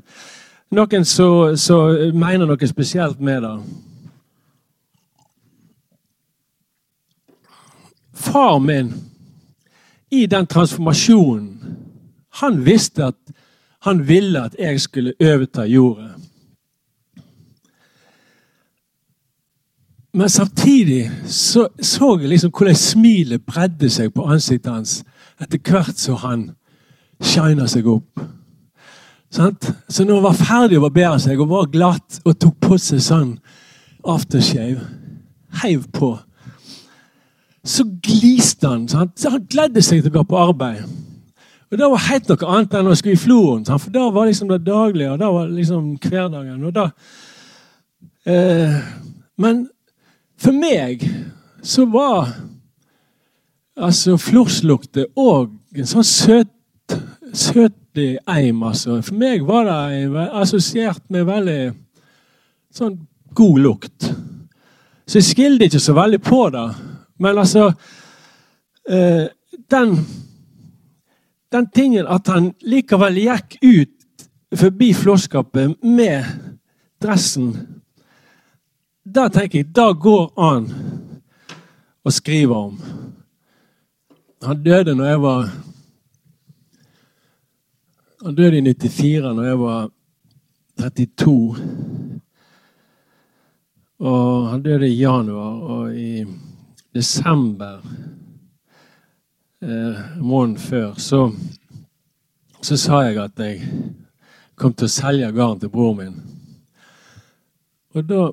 noen 0.78 1.04
som 1.04 2.16
mener 2.16 2.48
noe 2.48 2.70
spesielt 2.70 3.20
med 3.20 3.44
det. 3.44 3.56
Far 8.16 8.58
min 8.58 8.94
i 10.10 10.26
den 10.26 10.46
transformasjonen 10.46 11.52
Han 12.42 12.60
visste 12.66 13.04
at 13.04 13.36
han 13.86 14.02
ville 14.08 14.42
at 14.44 14.56
jeg 14.58 14.80
skulle 14.80 15.14
overta 15.22 15.64
jorda. 15.64 16.10
Men 20.12 20.28
samtidig 20.28 21.10
så, 21.24 21.68
så 21.80 22.18
jeg 22.20 22.28
liksom 22.28 22.50
hvordan 22.50 22.74
smilet 22.74 23.44
bredde 23.46 23.90
seg 23.92 24.12
på 24.12 24.26
ansiktet 24.26 24.72
hans 24.72 24.94
etter 25.40 25.60
hvert 25.60 26.00
som 26.00 26.18
han 26.24 26.46
shina 27.22 27.66
seg 27.68 27.88
opp. 27.88 28.20
Så 29.30 30.04
når 30.04 30.14
han 30.14 30.24
var 30.24 30.38
ferdig 30.38 30.78
å 30.80 30.86
barbere 30.86 31.20
seg 31.20 31.40
og 31.40 31.50
var 31.52 31.68
glatt 31.72 32.20
og 32.24 32.38
tok 32.40 32.56
på 32.64 32.78
seg 32.80 33.02
sånn 33.04 33.34
aftershave, 34.06 34.80
heiv 35.62 35.84
på 35.92 36.14
så 37.66 37.84
gliste 38.02 38.68
han. 38.68 38.88
Så 38.88 39.02
han, 39.02 39.12
så 39.18 39.34
han 39.34 39.46
gledde 39.50 39.82
seg 39.82 40.02
til 40.02 40.12
å 40.12 40.18
gå 40.18 40.24
på 40.30 40.40
arbeid. 40.40 40.86
Og 41.70 41.78
Det 41.78 41.88
var 41.90 42.04
helt 42.06 42.28
noe 42.30 42.50
annet 42.54 42.74
enn 42.78 42.90
å 42.90 42.94
skulle 42.94 43.18
i 43.18 43.20
floren. 43.20 43.64
For 43.66 43.92
da 43.94 44.06
var 44.14 44.28
liksom 44.28 44.50
det 44.52 44.62
daglige, 44.66 45.12
og 45.12 45.22
da 45.22 45.30
var 45.34 45.48
liksom 45.50 45.96
hverdagen. 46.02 46.64
og 46.64 46.76
da... 46.76 46.90
Eh, 48.26 48.76
men 49.36 49.66
for 50.40 50.56
meg 50.56 51.02
så 51.62 51.84
var 51.90 52.30
altså 53.76 54.16
florslukta 54.18 55.04
òg 55.18 55.50
en 55.76 55.88
sånn 55.90 56.06
søt, 56.06 56.96
søtlig 57.36 58.16
eim. 58.30 58.62
Altså. 58.62 59.00
For 59.04 59.18
meg 59.18 59.44
var 59.46 59.68
det 59.68 60.28
assosiert 60.40 61.02
med 61.12 61.28
veldig 61.28 61.60
sånn 62.74 62.96
god 63.36 63.62
lukt. 63.62 64.10
Så 65.06 65.20
jeg 65.20 65.28
skilte 65.28 65.68
ikke 65.68 65.82
så 65.82 65.94
veldig 65.96 66.22
på 66.24 66.40
det. 66.54 66.66
Men 67.18 67.38
altså 67.38 67.72
eh, 68.88 69.26
den, 69.70 69.96
den 71.52 71.70
tingen 71.74 72.06
at 72.06 72.28
han 72.28 72.52
likevel 72.60 73.18
gikk 73.20 73.58
ut 73.62 74.28
forbi 74.56 74.92
flåskapet 74.94 75.82
med 75.82 76.24
dressen 77.02 77.50
Da 79.04 79.28
tenker 79.30 79.62
jeg, 79.62 79.72
da 79.74 79.92
går 79.92 80.32
an 80.40 80.64
å 82.06 82.10
skrive 82.10 82.54
om. 82.54 82.78
Han 84.46 84.62
døde 84.62 84.94
når 84.94 85.08
jeg 85.10 85.20
var 85.22 85.46
Han 88.26 88.34
døde 88.34 88.58
i 88.58 88.62
94, 88.64 89.34
når 89.34 89.44
jeg 89.44 89.58
var 89.60 89.90
32. 90.80 91.34
Og 93.98 94.48
han 94.50 94.62
døde 94.64 94.88
i 94.88 94.98
januar, 94.98 95.52
og 95.62 95.94
i 95.94 96.24
desember, 96.96 97.84
eh, 99.62 100.00
måneden 100.18 100.56
før, 100.60 100.96
så, 100.96 101.20
så 102.64 102.80
sa 102.80 103.04
jeg 103.04 103.20
at 103.20 103.44
jeg 103.44 103.60
kom 104.56 104.72
til 104.72 104.88
å 104.88 104.96
selge 104.96 105.30
garn 105.36 105.60
til 105.60 105.72
broren 105.72 106.00
min. 106.00 106.18
Og 107.96 108.08
da 108.08 108.24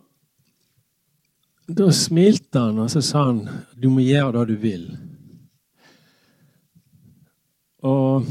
da 1.67 1.91
smilte 1.91 2.60
han, 2.60 2.79
og 2.79 2.91
så 2.91 3.01
sa 3.01 3.25
han 3.29 3.48
du 3.79 3.89
må 3.89 4.03
gjøre 4.03 4.41
det 4.41 4.48
du 4.51 4.60
vil. 4.60 4.84
Og 7.84 8.25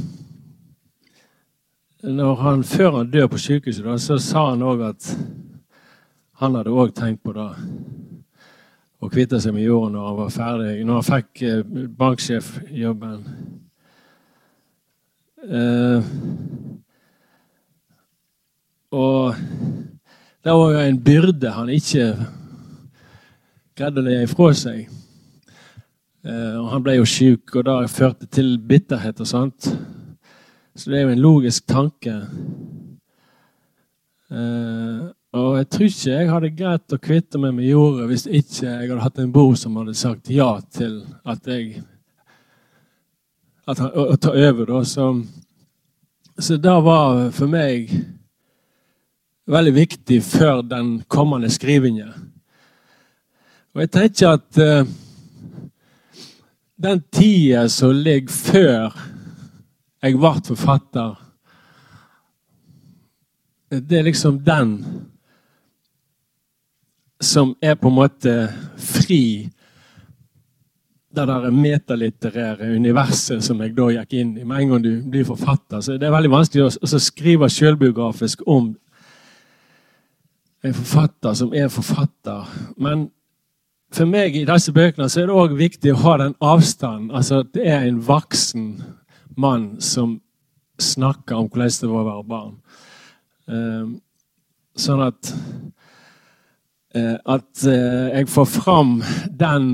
han, 2.43 2.65
før 2.65 2.99
han 2.99 3.11
dør 3.12 3.31
på 3.33 3.41
sykehuset, 3.41 3.85
da, 3.87 3.97
så 3.99 4.19
sa 4.21 4.51
han 4.51 4.65
òg 4.67 4.85
at 4.91 5.09
han 6.43 6.59
hadde 6.59 6.75
òg 6.75 6.93
tenkt 6.97 7.23
på 7.25 7.33
det. 7.37 7.49
Å 9.03 9.09
kvitte 9.11 9.41
seg 9.43 9.55
med 9.57 9.67
jorda 9.67 9.91
når 9.97 10.05
han 10.07 10.19
var 10.21 10.29
ferdig, 10.31 10.73
når 10.87 11.01
han 11.01 11.07
fikk 11.09 11.43
eh, 11.49 11.63
banksjefjobben. 11.99 13.25
Eh, 15.43 16.11
og 18.95 19.41
det 20.45 20.55
var 20.55 20.75
jo 20.77 20.85
en 20.85 21.01
byrde 21.03 21.55
han 21.57 21.73
ikke 21.75 22.07
greide 23.75 24.03
å 24.03 24.07
legge 24.07 24.29
ifra 24.29 24.51
seg. 24.61 24.85
Eh, 26.23 26.55
og 26.61 26.69
han 26.71 26.85
ble 26.87 27.01
jo 27.01 27.09
syk, 27.09 27.57
og 27.57 27.67
det 27.67 27.91
førte 27.91 28.31
til 28.31 28.55
bitterhet 28.71 29.19
og 29.25 29.27
sånt. 29.27 29.67
Så 30.79 30.91
det 30.91 31.01
er 31.01 31.09
jo 31.09 31.17
en 31.17 31.25
logisk 31.27 31.67
tanke. 31.67 32.15
Eh, 34.31 35.03
og 35.33 35.57
jeg 35.57 35.69
tror 35.73 35.87
ikke 35.89 36.11
jeg 36.12 36.29
hadde 36.29 36.51
greit 36.57 36.93
å 36.93 37.01
kvitte 37.01 37.41
meg 37.41 37.55
med 37.57 37.71
jordet 37.71 38.09
hvis 38.11 38.27
ikke 38.29 38.67
jeg 38.67 38.91
hadde 38.91 39.05
hatt 39.05 39.21
en 39.23 39.33
bror 39.33 39.55
som 39.57 39.79
hadde 39.81 39.95
sagt 39.97 40.29
ja 40.33 40.51
til 40.77 40.99
at 41.25 41.49
jeg 41.49 41.81
at 43.67 43.79
han, 43.79 43.93
å, 43.95 44.09
å, 44.12 44.17
ta 44.21 44.33
over. 44.35 44.67
da. 44.67 44.83
Så, 44.85 45.07
så 46.39 46.59
det 46.61 46.75
var 46.85 47.31
for 47.35 47.51
meg 47.51 47.93
veldig 49.49 49.75
viktig 49.77 50.19
før 50.25 50.62
den 50.67 50.97
kommende 51.11 51.51
skrivingen. 51.53 52.12
Og 53.73 53.85
jeg 53.85 53.93
tenker 53.95 54.37
at 54.37 54.61
uh, 54.61 54.83
den 56.83 57.03
tida 57.15 57.69
som 57.73 57.95
ligger 57.97 58.35
før 58.35 59.01
jeg 60.03 60.19
ble 60.19 60.33
forfatter, 60.51 61.15
det 63.73 64.01
er 64.01 64.05
liksom 64.05 64.43
den 64.45 64.75
som 67.23 67.55
er 67.62 67.76
på 67.79 67.88
en 67.88 67.95
måte 67.95 68.37
fri 68.83 69.49
det 71.12 71.26
der 71.29 71.50
metalitterære 71.52 72.73
universet 72.75 73.45
som 73.45 73.61
jeg 73.61 73.75
da 73.76 73.88
gikk 73.93 74.14
inn 74.17 74.37
i. 74.41 74.45
Med 74.49 74.62
en 74.62 74.71
gang 74.73 74.85
du 74.85 74.93
blir 75.12 75.26
forfatter. 75.29 75.81
Så 75.81 75.99
det 76.00 76.09
er 76.09 76.14
veldig 76.14 76.33
vanskelig 76.33 76.64
å, 76.64 76.99
skrive 76.99 77.50
selvbiografisk 77.52 78.47
om 78.47 78.73
en 80.62 80.77
forfatter 80.79 81.37
som 81.37 81.53
er 81.55 81.68
forfatter. 81.73 82.49
Men 82.81 83.11
for 83.92 84.09
meg 84.09 84.38
i 84.38 84.47
disse 84.49 84.73
bøkene 84.73 85.11
så 85.12 85.23
er 85.23 85.29
det 85.29 85.37
òg 85.37 85.57
viktig 85.59 85.92
å 85.92 86.01
ha 86.07 86.16
den 86.25 86.37
avstanden. 86.40 87.12
Altså 87.12 87.42
at 87.42 87.53
det 87.53 87.68
er 87.68 87.85
en 87.85 88.01
voksen 88.07 88.66
mann 89.37 89.75
som 89.85 90.16
snakker 90.81 91.37
om 91.37 91.51
hvordan 91.53 91.77
det 91.83 91.92
var 91.92 92.03
å 92.03 92.09
være 92.09 92.29
barn. 92.33 92.57
Uh, 93.53 93.92
sånn 94.81 95.03
at 95.05 95.35
At 96.92 97.64
uh, 97.64 98.09
jeg 98.12 98.28
får 98.28 98.48
fram 98.52 98.90
den 99.40 99.68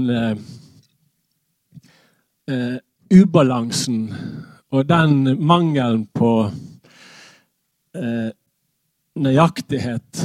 ubalansen 3.12 4.07
og 4.72 4.87
den 4.88 5.35
mangelen 5.37 6.07
på 6.16 6.31
nøyaktighet 9.18 10.22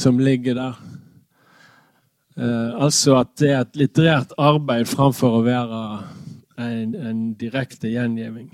som 0.00 0.18
ligger 0.18 0.54
der. 0.54 0.78
altså 2.80 3.18
at 3.20 3.34
det 3.38 3.50
er 3.50 3.60
et 3.60 3.76
litterært 3.76 4.32
arbeid 4.38 4.88
framfor 4.88 5.36
å 5.38 5.44
være 5.44 5.82
en, 6.58 6.94
en 6.94 7.20
direkte 7.36 7.90
gjengivning. 7.92 8.48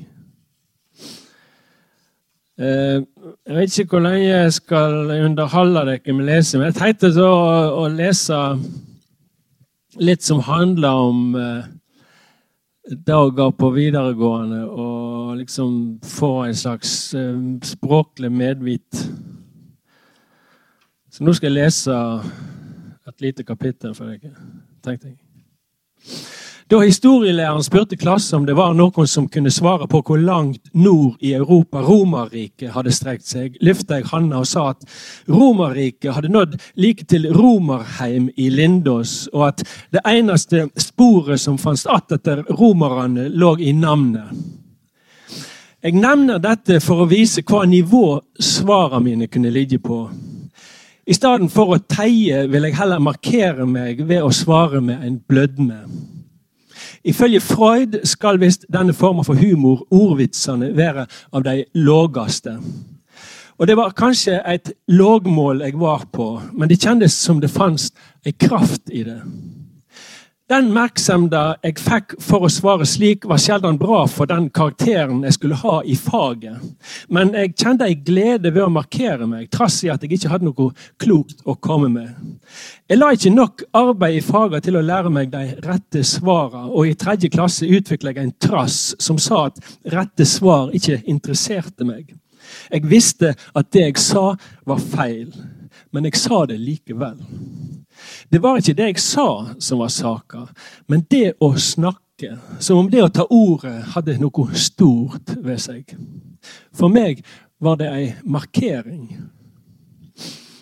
Eh, 2.62 3.02
jeg 3.48 3.56
vet 3.56 3.78
ikke 3.78 3.96
hvor 3.96 4.04
lenge 4.04 4.26
jeg 4.28 4.52
skal 4.54 5.10
underholde 5.24 5.82
dere 5.88 6.14
med 6.14 6.28
lese, 6.28 6.58
men 6.58 6.68
jeg 6.68 6.76
tenkte 6.78 7.08
så 7.16 7.30
å 7.74 7.88
lese 7.90 8.38
litt 9.98 10.22
som 10.22 10.44
handler 10.46 11.00
om 11.08 11.34
eh, 11.34 11.64
dager 13.08 13.50
på 13.58 13.72
videregående, 13.74 14.60
og 14.68 15.32
liksom 15.40 15.72
få 16.06 16.30
en 16.44 16.60
slags 16.60 16.92
eh, 17.18 17.40
språklig 17.66 18.30
medvit. 18.30 19.02
Så 21.10 21.26
nå 21.26 21.34
skal 21.34 21.50
jeg 21.50 21.58
lese 21.64 21.98
et 23.08 23.26
lite 23.26 23.48
kapittel 23.48 23.96
for 23.98 24.12
dere, 24.12 24.36
tenkte 24.86 25.10
jeg. 25.10 25.18
Da 26.72 26.78
historielæreren 26.80 27.62
spurte 27.62 27.96
klassen 28.00 28.38
om 28.38 28.44
det 28.48 28.54
var 28.56 28.72
noen 28.72 29.08
som 29.10 29.26
kunne 29.28 29.50
svare 29.52 29.84
på 29.92 29.98
hvor 30.08 30.16
langt 30.16 30.70
nord 30.72 31.18
i 31.20 31.34
Europa 31.36 31.82
Romerriket 31.84 32.70
hadde 32.72 32.94
strekt 32.96 33.26
seg, 33.28 33.58
løfta 33.60 33.98
jeg 33.98 34.06
handa 34.08 34.38
og 34.40 34.48
sa 34.48 34.70
at 34.70 34.86
Romerriket 35.28 36.14
hadde 36.16 36.30
nådd 36.32 36.54
like 36.80 37.04
til 37.12 37.26
Romerheim 37.36 38.30
i 38.40 38.46
Lindås, 38.48 39.26
og 39.34 39.50
at 39.50 39.60
det 39.92 40.00
eneste 40.08 40.70
sporet 40.80 41.40
som 41.40 41.58
fantes 41.58 41.86
att 41.86 42.12
etter 42.12 42.42
romerne, 42.48 43.28
lå 43.28 43.58
i 43.58 43.72
navnet. 43.72 44.32
Jeg 45.82 45.92
nevner 45.92 46.38
dette 46.38 46.80
for 46.80 47.04
å 47.04 47.10
vise 47.10 47.44
hva 47.44 47.66
nivå 47.66 48.22
svarene 48.40 49.04
mine 49.04 49.28
kunne 49.28 49.52
ligge 49.52 49.78
på. 49.78 50.08
I 51.04 51.12
stedet 51.12 51.52
for 51.52 51.76
å 51.76 51.82
teie 51.84 52.46
vil 52.48 52.64
jeg 52.64 52.80
heller 52.80 52.98
markere 52.98 53.66
meg 53.66 54.00
ved 54.06 54.22
å 54.22 54.32
svare 54.32 54.80
med 54.80 55.04
en 55.04 55.20
blødme. 55.20 55.82
Ifølge 57.04 57.40
Freud 57.40 57.98
skal 58.04 58.40
visst 58.40 58.66
denne 58.72 58.94
formen 58.94 59.24
for 59.24 59.34
humor, 59.34 59.86
ordvitsene, 59.90 60.76
være 60.76 61.06
av 61.32 61.44
de 61.44 61.64
lågeste. 61.74 62.58
Og 63.58 63.66
Det 63.66 63.76
var 63.76 63.90
kanskje 63.90 64.40
et 64.54 64.72
lågmål 64.88 65.60
jeg 65.60 65.78
var 65.78 66.06
på, 66.12 66.40
men 66.52 66.68
det 66.68 66.80
kjennes 66.82 67.12
som 67.12 67.40
det 67.40 67.50
fantes 67.50 67.92
en 68.26 68.32
kraft 68.32 68.90
i 68.90 69.02
det. 69.02 69.20
Den 70.52 70.66
merksomheten 70.68 71.62
jeg 71.64 71.78
fikk 71.80 72.12
for 72.20 72.44
å 72.44 72.48
svare 72.52 72.84
slik, 72.84 73.22
var 73.24 73.38
sjelden 73.40 73.78
bra 73.80 74.02
for 74.10 74.28
den 74.28 74.50
karakteren 74.52 75.22
jeg 75.24 75.38
skulle 75.38 75.56
ha 75.62 75.78
i 75.88 75.94
faget. 75.96 76.60
Men 77.08 77.30
jeg 77.32 77.54
kjente 77.54 77.88
en 77.88 78.02
glede 78.04 78.52
ved 78.52 78.66
å 78.66 78.72
markere 78.74 79.24
meg, 79.30 79.46
trass 79.54 79.78
i 79.86 79.88
at 79.88 80.04
jeg 80.04 80.18
ikke 80.18 80.32
hadde 80.34 80.50
noe 80.50 80.66
klokt 81.00 81.40
å 81.48 81.54
komme 81.56 81.88
med. 81.94 82.10
Jeg 82.84 83.00
la 83.00 83.08
ikke 83.16 83.32
nok 83.32 83.64
arbeid 83.80 84.18
i 84.18 84.26
faget 84.26 84.68
til 84.68 84.76
å 84.76 84.84
lære 84.84 85.14
meg 85.14 85.32
de 85.32 85.56
rette 85.64 86.04
svarene, 86.04 86.68
og 86.68 86.90
i 86.90 86.98
tredje 87.00 87.32
klasse 87.32 87.70
utviklet 87.72 88.20
jeg 88.20 88.28
en 88.28 88.36
trass 88.44 88.80
som 89.00 89.16
sa 89.16 89.46
at 89.48 89.62
rette 89.94 90.28
svar 90.28 90.68
ikke 90.76 91.00
interesserte 91.08 91.88
meg. 91.88 92.12
Jeg 92.68 92.84
visste 92.92 93.32
at 93.56 93.72
det 93.72 93.88
jeg 93.88 94.04
sa, 94.04 94.34
var 94.68 94.84
feil, 94.84 95.32
men 95.96 96.10
jeg 96.10 96.20
sa 96.20 96.44
det 96.50 96.60
likevel. 96.60 97.16
Det 98.30 98.42
var 98.42 98.58
ikke 98.58 98.76
det 98.78 98.88
jeg 98.92 99.02
sa 99.04 99.28
som 99.58 99.82
var 99.82 99.92
saka, 99.92 100.46
men 100.88 101.06
det 101.10 101.34
å 101.40 101.52
snakke. 101.56 102.36
Som 102.62 102.84
om 102.84 102.90
det 102.90 103.02
å 103.02 103.10
ta 103.10 103.24
ordet 103.34 103.80
hadde 103.96 104.14
noe 104.20 104.54
stort 104.54 105.32
ved 105.42 105.58
seg. 105.58 105.96
For 106.70 106.92
meg 106.92 107.24
var 107.58 107.80
det 107.80 107.88
ei 107.90 108.08
markering. 108.22 109.08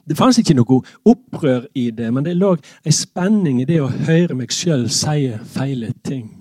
Det 0.08 0.16
fantes 0.16 0.40
ikke 0.40 0.56
noe 0.56 0.80
opprør 1.06 1.66
i 1.76 1.90
det, 1.94 2.08
men 2.14 2.24
det 2.24 2.38
lå 2.38 2.54
ei 2.56 2.94
spenning 2.94 3.60
i 3.60 3.68
det 3.68 3.82
å 3.82 3.92
høre 4.08 4.34
meg 4.38 4.54
sjøl 4.54 4.88
si 4.90 5.28
feile 5.52 5.92
ting. 6.06 6.39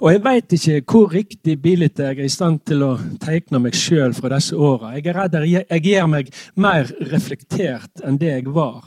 Og 0.00 0.08
jeg 0.14 0.20
veit 0.24 0.54
ikke 0.56 0.76
hvor 0.88 1.10
riktig 1.12 1.58
billig 1.60 1.90
jeg 1.98 2.16
er 2.16 2.24
i 2.24 2.32
stand 2.32 2.62
til 2.64 2.80
å 2.86 2.94
tegne 3.20 3.60
meg 3.60 3.76
sjøl 3.76 4.14
fra 4.16 4.30
disse 4.32 4.56
åra. 4.56 4.94
Jeg 4.96 5.10
er 5.10 5.18
redd 5.18 5.36
jeg 5.44 5.82
gjør 5.90 6.08
meg 6.08 6.30
mer 6.56 6.88
reflektert 7.10 8.00
enn 8.06 8.16
det 8.20 8.30
jeg 8.30 8.46
var. 8.54 8.80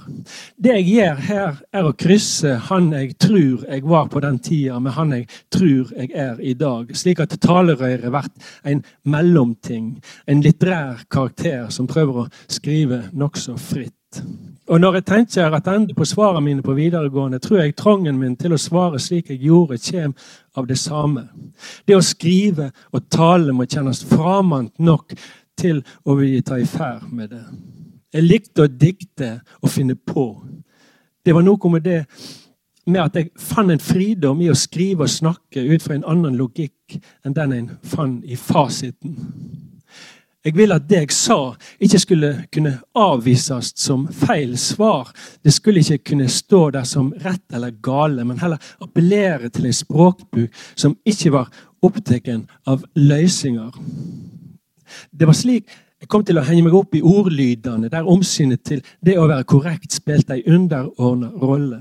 Det 0.57 0.73
jeg 0.79 0.87
gjør 0.89 1.23
her, 1.27 1.61
er 1.69 1.85
å 1.85 1.93
krysse 1.93 2.55
han 2.69 2.89
jeg 2.95 3.13
tror 3.21 3.61
jeg 3.67 3.85
var 3.85 4.09
på 4.09 4.23
den 4.25 4.41
tida, 4.41 4.79
med 4.81 4.97
han 4.97 5.13
jeg 5.13 5.29
tror 5.53 5.93
jeg 5.93 6.09
er 6.17 6.41
i 6.41 6.55
dag. 6.57 6.89
Slik 6.97 7.21
at 7.21 7.37
talerøret 7.37 8.09
blir 8.09 8.29
en 8.73 8.85
mellomting. 9.05 9.99
En 10.25 10.41
litterær 10.41 11.05
karakter 11.13 11.69
som 11.69 11.89
prøver 11.89 12.23
å 12.23 12.29
skrive 12.49 13.03
nokså 13.13 13.59
fritt. 13.61 14.02
Og 14.67 14.79
når 14.79 14.93
jeg 14.93 15.05
tenker 15.05 15.31
tilbake 15.31 15.95
på 15.95 16.05
svarene 16.05 16.45
mine 16.45 16.63
på 16.63 16.73
videregående, 16.73 17.39
tror 17.39 17.59
jeg 17.59 17.75
trangen 17.75 18.19
min 18.19 18.35
til 18.35 18.53
å 18.53 18.61
svare 18.61 18.99
slik 18.99 19.29
jeg 19.29 19.41
gjorde, 19.43 19.77
kommer 19.91 20.13
av 20.55 20.67
det 20.67 20.77
samme. 20.77 21.27
Det 21.87 21.95
å 21.95 22.01
skrive 22.01 22.71
og 22.91 23.09
tale 23.11 23.53
må 23.53 23.65
kjennes 23.65 24.03
framant 24.07 24.79
nok 24.79 25.13
til 25.57 25.83
å 26.05 26.15
ville 26.15 26.41
ta 26.41 26.57
i 26.57 26.65
ferd 26.65 27.11
med 27.11 27.29
det. 27.29 27.43
Jeg 28.13 28.23
likte 28.23 28.63
å 28.63 28.71
dikte 28.71 29.41
og 29.61 29.71
finne 29.73 29.95
på. 29.95 30.27
Det 31.25 31.33
var 31.33 31.43
noe 31.43 31.69
med 31.71 31.83
det 31.83 32.05
med 32.85 32.99
at 33.01 33.15
jeg 33.15 33.31
fant 33.39 33.71
en 33.71 33.79
fridom 33.79 34.41
i 34.43 34.49
å 34.51 34.57
skrive 34.59 35.05
og 35.05 35.11
snakke 35.11 35.63
ut 35.63 35.83
fra 35.83 35.95
en 35.95 36.07
annen 36.07 36.35
logikk 36.35 36.97
enn 37.23 37.35
den 37.35 37.53
en 37.55 37.69
fant 37.87 38.25
i 38.25 38.35
fasiten. 38.35 39.15
Jeg 40.43 40.57
ville 40.57 40.75
at 40.75 40.87
det 40.89 40.97
jeg 40.97 41.15
sa, 41.15 41.37
ikke 41.79 41.99
skulle 41.99 42.31
kunne 42.51 42.73
avvises 42.99 43.69
som 43.79 44.07
feil 44.11 44.57
svar. 44.59 45.13
Det 45.43 45.53
skulle 45.55 45.79
ikke 45.79 46.09
kunne 46.11 46.27
stå 46.27 46.65
der 46.75 46.83
som 46.83 47.13
rett 47.23 47.55
eller 47.55 47.71
gale, 47.83 48.25
men 48.27 48.41
heller 48.41 48.59
appellere 48.83 49.49
til 49.49 49.69
en 49.69 49.77
språkbruk 49.77 50.51
som 50.75 50.97
ikke 51.05 51.31
var 51.31 51.53
opptatt 51.83 52.27
av 52.67 52.83
løsninger. 52.95 53.71
Det 55.11 55.27
var 55.27 55.37
slik 55.37 55.71
jeg 56.03 56.09
kom 56.11 56.25
til 56.27 56.35
å 56.35 56.43
henge 56.43 56.65
meg 56.65 56.73
opp 56.75 56.95
i 56.97 56.99
ordlydene, 56.99 57.87
der 57.87 58.07
omsynet 58.11 58.65
til 58.67 58.81
det 59.07 59.13
å 59.15 59.29
være 59.29 59.45
korrekt 59.47 59.95
spilte 59.95 60.35
en 60.35 60.57
underordna 60.57 61.29
rolle. 61.39 61.77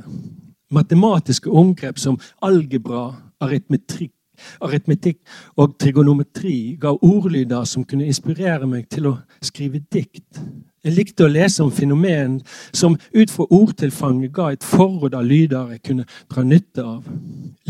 Matematiske 0.71 1.51
omgrep 1.51 1.99
som 1.99 2.21
algebra, 2.47 3.09
aritmetikk, 3.43 4.13
aritmetikk 4.61 5.19
og 5.57 5.77
trigonometri 5.81 6.77
ga 6.81 6.95
ordlyder 6.95 7.65
som 7.69 7.85
kunne 7.85 8.09
inspirere 8.09 8.67
meg 8.67 8.89
til 8.93 9.09
å 9.11 9.17
skrive 9.43 9.83
dikt. 9.93 10.43
Jeg 10.83 10.97
likte 10.97 11.27
å 11.27 11.31
lese 11.31 11.63
om 11.63 11.71
fenomen 11.71 12.41
som 12.75 12.97
ut 13.15 13.31
fra 13.31 13.47
ordtilfanget 13.55 14.33
ga 14.35 14.49
et 14.51 14.67
forråd 14.67 15.15
av 15.15 15.27
lyder 15.29 15.75
jeg 15.77 15.83
kunne 15.87 16.07
dra 16.33 16.43
nytte 16.43 16.83
av. 16.83 17.05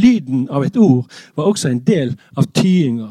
Lyden 0.00 0.46
av 0.48 0.64
et 0.64 0.78
ord 0.80 1.10
var 1.36 1.50
også 1.50 1.68
en 1.68 1.82
del 1.84 2.14
av 2.36 2.48
tyinga. 2.56 3.10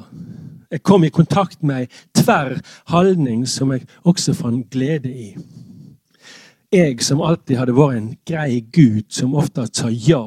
Jeg 0.71 0.81
kom 0.87 1.03
i 1.03 1.13
kontakt 1.13 1.61
med 1.61 1.83
ei 1.83 1.89
tverr 2.17 2.57
haldning 2.89 3.43
som 3.45 3.73
jeg 3.75 3.85
også 4.07 4.33
fant 4.33 4.69
glede 4.73 5.11
i 5.11 5.35
jeg 6.71 7.01
som 7.03 7.21
alltid 7.21 7.59
hadde 7.59 7.75
vært 7.75 7.97
en 7.97 8.09
grei 8.27 8.61
gud 8.73 9.09
som 9.11 9.35
ofte 9.35 9.65
sa 9.75 9.89
ja, 9.91 10.21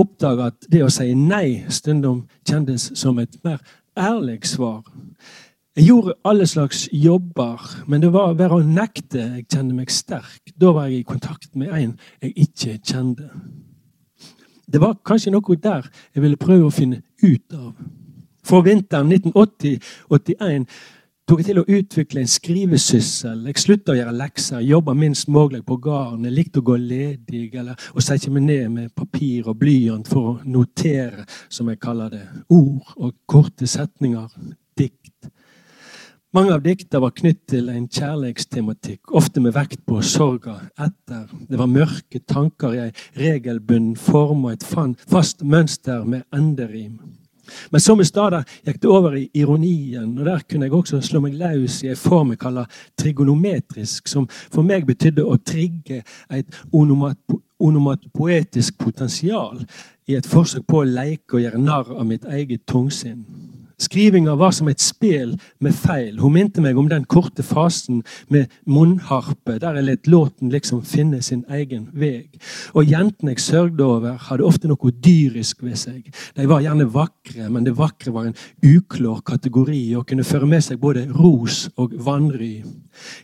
oppdaga 0.00 0.50
at 0.50 0.68
det 0.70 0.82
å 0.84 0.90
si 0.92 1.12
nei 1.14 1.64
stundom 1.72 2.24
kjentes 2.48 2.90
som 2.98 3.20
et 3.22 3.36
mer 3.46 3.60
ærlig 3.96 4.42
svar. 4.50 4.82
Jeg 5.74 5.88
gjorde 5.88 6.14
alle 6.24 6.46
slags 6.46 6.88
jobber, 6.92 7.62
men 7.86 8.02
det 8.02 8.12
var 8.14 8.34
ved 8.38 8.52
å 8.54 8.60
nekte 8.62 9.22
jeg 9.22 9.46
kjente 9.48 9.74
meg 9.74 9.90
sterk. 9.90 10.52
Da 10.54 10.70
var 10.74 10.86
jeg 10.86 11.02
i 11.02 11.08
kontakt 11.08 11.50
med 11.58 11.72
en 11.74 11.96
jeg 12.22 12.34
ikke 12.46 12.78
kjente. 12.78 13.30
Det 14.70 14.80
var 14.80 15.00
kanskje 15.06 15.32
noe 15.34 15.58
der 15.62 15.86
jeg 16.14 16.22
ville 16.22 16.38
prøve 16.40 16.68
å 16.68 16.74
finne 16.74 17.02
ut 17.22 17.58
av. 17.58 17.74
For 18.44 18.62
vinteren 18.62 19.10
1980-81 19.10 20.66
tok 21.24 21.40
jeg 21.40 21.46
til 21.48 21.60
å 21.62 21.68
utvikle 21.78 22.20
en 22.20 22.30
skrivesyssel. 22.30 23.44
Jeg 23.48 23.62
slutta 23.62 23.94
å 23.94 23.96
gjøre 23.96 24.16
lekser, 24.16 24.64
jobba 24.64 24.94
minst 24.98 25.30
mulig 25.32 25.62
på 25.64 25.78
gården. 25.80 26.26
Jeg 26.28 26.36
likte 26.36 26.60
å 26.60 26.66
gå 26.66 26.76
ledig 26.80 27.46
eller 27.56 27.80
å 27.94 28.04
sette 28.04 28.32
meg 28.32 28.44
ned 28.48 28.66
med 28.74 28.92
papir 28.96 29.48
og 29.48 29.56
blyant 29.60 30.10
for 30.10 30.34
å 30.34 30.36
notere, 30.44 31.24
som 31.48 31.70
jeg 31.72 31.80
kaller 31.80 32.12
det, 32.12 32.26
ord 32.52 32.92
og 32.98 33.16
korte 33.30 33.68
setninger, 33.70 34.28
dikt. 34.76 35.30
Mange 36.34 36.50
av 36.50 36.64
dikta 36.64 36.98
var 36.98 37.14
knyttet 37.14 37.46
til 37.52 37.68
en 37.70 37.84
kjærlighetstematikk, 37.86 39.12
ofte 39.14 39.40
med 39.40 39.54
vekt 39.54 39.84
på 39.86 40.00
sorga 40.02 40.56
etter. 40.74 41.28
Det 41.46 41.60
var 41.60 41.70
mørke 41.70 42.20
tanker 42.26 42.74
i 42.74 42.80
ei 42.88 42.94
regelbunden 43.22 43.94
form 43.94 44.48
og 44.48 44.56
et 44.56 44.66
fast 44.66 45.46
mønster 45.46 46.02
med 46.02 46.26
enderim. 46.34 46.98
Men 47.70 47.80
som 47.80 48.00
i 48.00 48.08
stedet 48.08 48.44
gikk 48.66 48.80
det 48.82 48.90
over 48.90 49.16
i 49.18 49.24
ironien, 49.40 50.12
og 50.18 50.26
der 50.26 50.44
kunne 50.48 50.68
jeg 50.68 50.76
også 50.76 51.00
slå 51.04 51.22
meg 51.24 51.38
løs 51.40 51.80
i 51.84 51.92
en 51.92 52.00
form 52.00 52.34
jeg 52.34 52.42
kaller 52.44 52.80
trigonometrisk, 53.00 54.08
som 54.10 54.28
for 54.28 54.66
meg 54.66 54.86
betydde 54.88 55.24
å 55.24 55.40
trigge 55.40 56.02
et 56.30 56.60
onomatopoetisk 56.72 58.78
potensial 58.78 59.64
i 60.06 60.18
et 60.18 60.28
forsøk 60.28 60.66
på 60.68 60.82
å 60.82 60.88
leke 60.88 61.38
og 61.38 61.44
gjøre 61.44 61.62
narr 61.62 61.92
av 61.94 62.06
mitt 62.08 62.26
eget 62.28 62.66
tungsinn. 62.70 63.24
Skrivinga 63.78 64.34
var 64.38 64.54
som 64.54 64.68
et 64.68 64.82
spel 64.82 65.36
med 65.60 65.74
feil. 65.74 66.18
Hun 66.20 66.36
minte 66.36 66.62
meg 66.64 66.78
om 66.78 66.88
den 66.90 67.06
korte 67.10 67.42
fasen 67.46 68.02
med 68.32 68.52
munnharpe, 68.66 69.58
der 69.62 69.80
jeg 69.80 69.88
lot 69.90 70.06
låten 70.14 70.50
liksom 70.50 70.82
finne 70.82 71.22
sin 71.22 71.44
egen 71.50 71.88
vei. 71.92 72.30
Og 72.74 72.86
jentene 72.88 73.34
jeg 73.34 73.42
sørgde 73.44 73.84
over, 73.84 74.16
hadde 74.28 74.46
ofte 74.46 74.68
noe 74.70 74.92
dyrisk 75.04 75.62
ved 75.62 75.76
seg. 75.78 76.08
De 76.36 76.46
var 76.48 76.62
gjerne 76.64 76.86
vakre, 76.92 77.48
men 77.50 77.64
det 77.66 77.76
vakre 77.78 78.12
var 78.14 78.28
en 78.28 78.38
uklår 78.64 79.22
kategori 79.26 79.94
og 79.98 80.06
kunne 80.08 80.26
føre 80.26 80.48
med 80.48 80.64
seg 80.64 80.80
både 80.80 81.06
ros 81.12 81.68
og 81.76 81.94
vanry. 82.04 82.62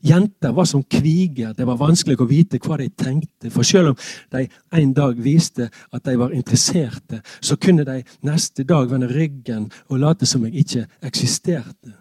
Jenter 0.03 0.55
var 0.57 0.67
som 0.69 0.83
kviger. 0.83 1.55
Det 1.55 1.67
var 1.67 1.79
vanskelig 1.81 2.19
å 2.21 2.29
vite 2.29 2.61
hva 2.63 2.79
de 2.81 2.89
tenkte. 2.91 3.51
For 3.51 3.67
selv 3.67 3.93
om 3.93 3.99
de 4.35 4.47
en 4.81 4.95
dag 4.97 5.19
viste 5.21 5.71
at 5.71 6.05
de 6.07 6.17
var 6.19 6.35
interesserte, 6.35 7.21
så 7.41 7.57
kunne 7.57 7.87
de 7.87 8.01
neste 8.27 8.65
dag 8.67 8.91
vende 8.91 9.11
ryggen 9.11 9.69
og 9.89 10.03
late 10.03 10.27
som 10.29 10.40
jeg 10.49 10.65
ikke 10.65 10.87
eksisterte. 11.07 11.95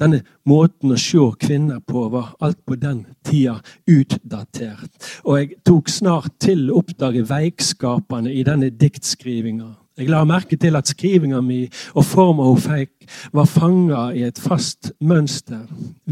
Denne 0.00 0.22
måten 0.44 0.92
å 0.92 1.00
se 1.00 1.22
kvinner 1.40 1.80
på 1.80 2.06
var 2.12 2.34
alt 2.44 2.60
på 2.66 2.76
den 2.80 3.04
tida 3.24 3.58
utdatert. 3.86 4.92
Og 5.24 5.40
jeg 5.40 5.58
tok 5.64 5.90
snart 5.92 6.36
til 6.42 6.68
å 6.70 6.82
oppdage 6.82 7.24
veikskapene 7.28 8.32
i 8.32 8.44
denne 8.46 8.70
diktskrivinga. 8.70 9.74
Jeg 9.96 10.10
la 10.12 10.18
merke 10.28 10.58
til 10.60 10.76
at 10.76 10.90
skrivinga 10.90 11.38
mi 11.40 11.62
og 11.96 12.04
forma 12.04 12.44
hun 12.44 12.58
fikk, 12.60 13.06
var 13.32 13.46
fanga 13.48 14.00
i 14.12 14.26
et 14.26 14.36
fast 14.36 14.90
mønster. 15.00 15.62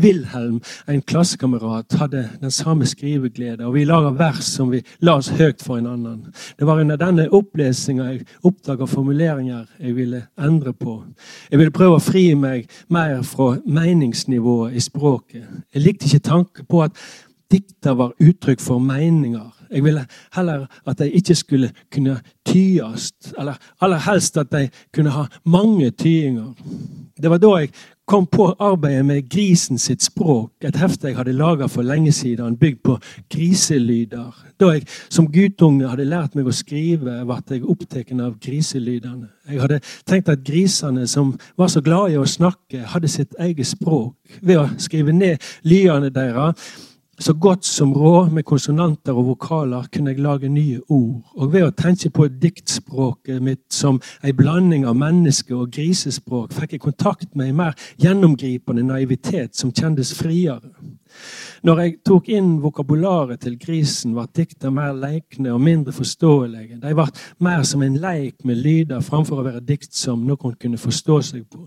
Wilhelm, 0.01 0.63
en 0.89 1.03
klassekamerat, 1.05 1.93
hadde 2.01 2.23
den 2.41 2.51
samme 2.51 2.89
skriveglede, 2.89 3.67
og 3.67 3.75
vi 3.75 3.85
laga 3.85 4.15
vers 4.17 4.49
som 4.57 4.71
vi 4.73 4.81
la 5.05 5.19
oss 5.21 5.29
høyt 5.37 5.61
for 5.61 5.77
en 5.77 5.91
annen. 5.91 6.23
Det 6.57 6.65
var 6.65 6.81
under 6.81 6.97
denne 6.97 7.29
opplesinga 7.29 8.09
jeg 8.09 8.25
oppdaga 8.41 8.89
formuleringer 8.89 9.67
jeg 9.77 9.97
ville 9.99 10.23
endre 10.41 10.73
på. 10.73 11.03
Jeg 11.51 11.61
ville 11.61 11.77
prøve 11.77 11.99
å 11.99 12.07
fri 12.07 12.31
meg 12.35 12.65
mer 12.89 13.21
fra 13.29 13.59
meningsnivået 13.67 14.81
i 14.81 14.87
språket. 14.89 15.45
Jeg 15.75 15.85
likte 15.85 16.09
ikke 16.09 16.29
tanken 16.31 16.73
på 16.73 16.87
at 16.89 16.97
dikter 17.53 18.01
var 18.01 18.17
uttrykk 18.17 18.65
for 18.65 18.81
meninger. 18.81 19.53
Jeg 19.71 19.85
ville 19.85 20.07
heller 20.35 20.67
at 20.87 20.99
de 20.99 21.11
ikke 21.11 21.35
skulle 21.35 21.71
kunne 21.93 22.19
tyes, 22.47 23.13
eller 23.39 23.55
aller 23.81 24.03
helst 24.11 24.37
at 24.37 24.53
de 24.53 24.69
kunne 24.95 25.11
ha 25.11 25.25
mange 25.45 25.91
tyinger. 25.91 26.55
Det 27.23 27.31
var 27.31 27.39
da 27.39 27.57
jeg 27.63 27.71
kom 28.07 28.27
på 28.27 28.51
arbeidet 28.61 29.05
med 29.07 29.29
Grisen 29.31 29.79
sitt 29.79 30.03
språk, 30.03 30.53
et 30.65 30.77
hefte 30.77 31.09
jeg 31.09 31.17
hadde 31.17 31.33
laga 31.33 31.69
for 31.73 31.87
lenge 31.87 32.13
siden, 32.13 32.57
bygd 32.61 32.81
på 32.85 32.99
griselyder. 33.33 34.35
Da 34.61 34.73
jeg 34.75 34.85
som 35.09 35.29
guttunge 35.33 35.89
hadde 35.89 36.05
lært 36.09 36.37
meg 36.37 36.49
å 36.49 36.55
skrive, 36.55 37.23
ble 37.25 37.39
jeg 37.51 37.65
opptatt 37.65 38.13
av 38.21 38.35
griselydene. 38.43 39.31
Jeg 39.49 39.61
hadde 39.63 39.81
tenkt 40.09 40.29
at 40.29 40.45
grisene 40.45 41.07
som 41.09 41.33
var 41.57 41.73
så 41.73 41.81
glade 41.85 42.13
i 42.13 42.19
å 42.21 42.29
snakke, 42.29 42.85
hadde 42.93 43.09
sitt 43.09 43.33
eget 43.41 43.73
språk. 43.73 44.17
Ved 44.43 44.61
å 44.61 44.69
skrive 44.79 45.15
ned 45.15 45.41
lydene 45.65 46.13
deres 46.13 46.61
så 47.19 47.33
godt 47.33 47.65
som 47.65 47.93
råd 47.93 48.31
med 48.31 48.45
konsonanter 48.45 49.13
og 49.13 49.27
vokaler 49.27 49.87
kunne 49.93 50.11
jeg 50.11 50.23
lage 50.23 50.49
nye 50.49 50.81
ord. 50.89 51.23
Og 51.37 51.53
ved 51.53 51.67
å 51.69 51.75
tenke 51.77 52.11
på 52.11 52.29
diktspråket 52.29 53.43
mitt 53.43 53.65
som 53.73 54.01
ei 54.23 54.33
blanding 54.33 54.87
av 54.87 54.97
menneske- 54.97 55.55
og 55.55 55.71
grisespråk, 55.73 56.53
fikk 56.53 56.73
jeg 56.73 56.81
kontakt 56.81 57.37
med 57.37 57.49
en 57.49 57.57
mer 57.57 57.79
gjennomgripende 58.03 58.83
naivitet 58.83 59.57
som 59.57 59.73
kjendes 59.73 60.15
friere. 60.15 60.73
Når 61.65 61.81
jeg 61.81 61.93
tok 62.05 62.29
inn 62.29 62.49
vokabularet 62.61 63.41
til 63.41 63.55
grisen, 63.61 64.13
ble 64.17 64.27
dikta 64.37 64.69
mer 64.75 64.93
leikne 64.99 65.55
og 65.55 65.63
mindre 65.65 65.95
forståelige. 65.97 66.81
De 66.83 66.93
ble 66.93 67.07
mer 67.47 67.63
som 67.65 67.83
en 67.83 67.97
leik 68.03 68.45
med 68.45 68.61
lyder 68.61 69.05
framfor 69.05 69.41
å 69.41 69.47
være 69.47 69.65
dikt 69.65 69.95
som 69.97 70.27
noen 70.29 70.59
kunne 70.61 70.81
forstå 70.81 71.21
seg 71.31 71.47
på. 71.49 71.65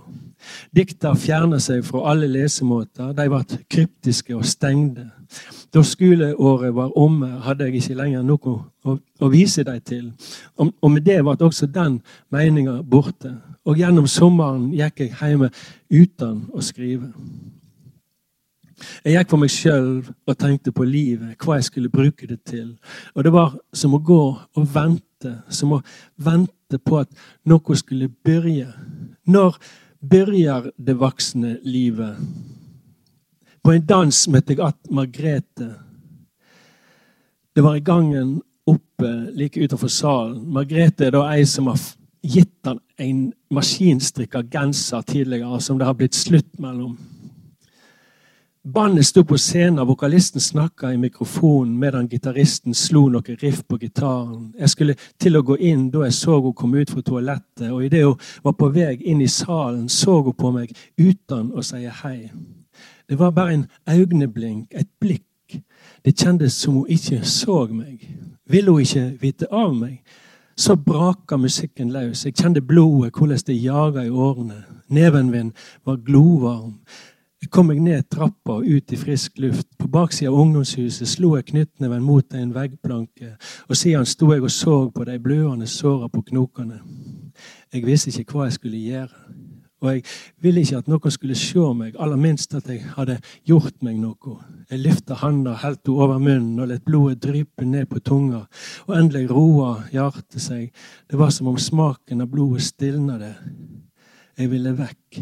Dikta 0.75 1.15
fjerna 1.17 1.57
seg 1.63 1.85
fra 1.87 2.03
alle 2.11 2.29
lesemåter. 2.29 3.15
De 3.17 3.29
ble 3.31 3.61
kryptiske 3.73 4.35
og 4.37 4.45
stengte. 4.45 5.07
Da 5.73 5.83
skoleåret 5.83 6.75
var 6.75 6.97
omme, 6.97 7.27
hadde 7.43 7.67
jeg 7.67 7.81
ikke 7.81 7.97
lenger 7.99 8.23
noe 8.25 8.53
å, 8.87 8.95
å 8.95 9.29
vise 9.31 9.65
dem 9.67 9.81
til. 9.83 10.05
Og, 10.55 10.71
og, 10.81 10.91
med 10.93 11.03
det 11.05 11.19
ble 11.25 11.35
også 11.45 11.67
den 11.71 11.99
meninga 12.33 12.79
borte. 12.83 13.33
Og 13.67 13.79
gjennom 13.81 14.07
sommeren 14.07 14.71
gikk 14.75 15.03
jeg 15.03 15.15
hjemme 15.19 15.51
uten 15.91 16.45
å 16.55 16.63
skrive. 16.63 17.11
Jeg 19.03 19.17
gikk 19.17 19.31
for 19.31 19.41
meg 19.41 19.51
sjøl 19.51 19.89
og 20.05 20.37
tenkte 20.37 20.71
på 20.75 20.85
livet, 20.87 21.35
hva 21.41 21.57
jeg 21.57 21.67
skulle 21.67 21.91
bruke 21.91 22.29
det 22.29 22.39
til. 22.47 22.75
Og 23.15 23.25
det 23.25 23.33
var 23.33 23.57
som 23.73 23.95
å 23.97 24.01
gå 24.03 24.21
og 24.37 24.69
vente, 24.73 25.33
som 25.49 25.73
å 25.75 25.81
vente 26.21 26.79
på 26.79 27.01
at 27.01 27.11
noe 27.49 27.79
skulle 27.79 28.07
begynne. 28.07 28.71
Når 29.27 29.57
begynner 29.99 30.69
det 30.77 30.95
voksne 30.99 31.57
livet? 31.65 32.21
På 33.67 33.73
en 33.75 33.83
dans 33.83 34.27
møtte 34.31 34.53
jeg 34.53 34.59
att 34.63 34.91
Margrethe. 34.91 35.73
Det 37.55 37.61
var 37.61 37.75
i 37.75 37.79
gangen 37.79 38.41
oppe 38.65 39.09
like 39.35 39.59
utenfor 39.59 39.87
salen. 39.87 40.53
Margrethe 40.53 41.05
er 41.05 41.11
da 41.11 41.25
ei 41.33 41.43
som 41.45 41.67
har 41.67 41.79
gitt 42.23 42.63
han 42.63 42.79
en 42.97 43.33
maskinstrikka 43.51 44.45
genser 44.47 45.01
tidligere, 45.01 45.59
som 45.59 45.77
det 45.77 45.85
har 45.85 45.97
blitt 45.99 46.15
slutt 46.15 46.59
mellom. 46.59 46.95
Bandet 48.63 49.05
sto 49.05 49.25
på 49.27 49.35
scenen, 49.37 49.87
vokalisten 49.87 50.41
snakka 50.41 50.93
i 50.93 50.97
mikrofonen 50.97 51.75
medan 51.79 52.07
gitaristen 52.07 52.73
slo 52.73 53.09
noe 53.09 53.35
riff 53.41 53.65
på 53.67 53.81
gitaren. 53.81 54.53
Jeg 54.59 54.69
skulle 54.69 54.95
til 55.19 55.35
å 55.35 55.43
gå 55.43 55.57
inn 55.59 55.89
da 55.91 56.05
jeg 56.05 56.15
så 56.15 56.39
hun 56.39 56.55
komme 56.55 56.85
ut 56.85 56.93
fra 56.95 57.03
toalettet, 57.03 57.67
og 57.67 57.83
idet 57.83 58.05
hun 58.05 58.15
var 58.47 58.55
på 58.55 58.71
vei 58.71 58.95
inn 59.03 59.21
i 59.21 59.27
salen, 59.27 59.89
så 59.89 60.21
hun 60.21 60.39
på 60.39 60.53
meg 60.55 60.71
uten 60.95 61.51
å 61.51 61.65
si 61.67 61.83
hei. 61.83 62.31
Det 63.09 63.19
var 63.19 63.31
bare 63.31 63.53
en 63.53 63.65
øyeblink, 63.89 64.67
et 64.71 64.87
blikk. 64.99 65.23
Det 66.05 66.15
kjentes 66.19 66.53
som 66.53 66.73
hun 66.73 66.85
ikke 66.89 67.25
så 67.25 67.67
meg. 67.71 68.17
Ville 68.49 68.71
hun 68.71 68.81
ikke 68.81 69.17
vite 69.21 69.47
av 69.51 69.75
meg? 69.75 70.03
Så 70.57 70.75
braka 70.75 71.37
musikken 71.37 71.91
løs. 71.91 72.25
Jeg 72.25 72.33
kjente 72.33 72.61
blodet, 72.61 73.13
hvordan 73.13 73.37
det 73.47 73.63
jaga 73.63 74.03
i 74.03 74.09
årene. 74.09 74.63
Neven 74.87 75.29
min 75.29 75.53
var 75.85 75.95
glovarm. 75.95 76.79
Jeg 77.41 77.51
kom 77.53 77.67
meg 77.69 77.81
ned 77.85 78.07
trappa 78.09 78.55
og 78.57 78.65
ut 78.65 78.91
i 78.91 78.97
frisk 78.97 79.37
luft. 79.37 79.67
På 79.77 79.87
baksida 79.87 80.31
av 80.31 80.39
ungdomshuset 80.41 81.07
slo 81.07 81.35
jeg 81.35 81.45
knyttneven 81.51 82.01
mot 82.03 82.33
en 82.33 82.53
veggplanke, 82.55 83.35
og 83.69 83.77
siden 83.77 84.05
sto 84.09 84.31
jeg 84.33 84.41
og 84.41 84.51
så 84.51 84.77
på 84.89 85.05
de 85.05 85.19
blødende 85.19 85.67
såra 85.67 86.09
på 86.09 86.23
knokene. 86.31 86.79
Jeg 87.73 87.85
visste 87.85 88.09
ikke 88.09 88.39
hva 88.39 88.47
jeg 88.47 88.57
skulle 88.57 88.81
gjøre. 88.81 89.21
Og 89.81 89.91
jeg 89.91 90.03
ville 90.41 90.63
ikke 90.63 90.79
at 90.81 90.87
noen 90.89 91.13
skulle 91.13 91.37
se 91.37 91.65
meg, 91.77 91.93
aller 92.01 92.17
minst 92.17 92.55
at 92.57 92.69
jeg 92.71 92.81
hadde 92.95 93.19
gjort 93.45 93.77
meg 93.85 93.99
noe. 94.01 94.39
Jeg 94.71 94.81
løfta 94.81 95.19
handa, 95.21 95.53
helte 95.61 95.93
over 95.93 96.17
munnen 96.17 96.57
og 96.63 96.71
lot 96.71 96.85
blodet 96.85 97.21
dryppe 97.23 97.65
ned 97.65 97.85
på 97.91 98.01
tunga. 98.01 98.47
Og 98.87 98.97
endelig 98.97 99.29
roa 99.29 99.75
hjertet 99.93 100.41
seg. 100.41 100.71
Det 101.05 101.19
var 101.19 101.29
som 101.35 101.53
om 101.53 101.61
smaken 101.61 102.25
av 102.25 102.33
blodet 102.33 102.65
stilna 102.71 103.19
det. 103.21 103.35
Jeg 104.37 104.51
ville 104.51 104.73
vekk 104.77 105.21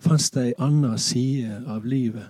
fantes 0.00 0.30
det 0.30 0.44
ei 0.44 0.54
anna 0.58 0.96
side 0.98 1.62
av 1.68 1.84
livet. 1.84 2.28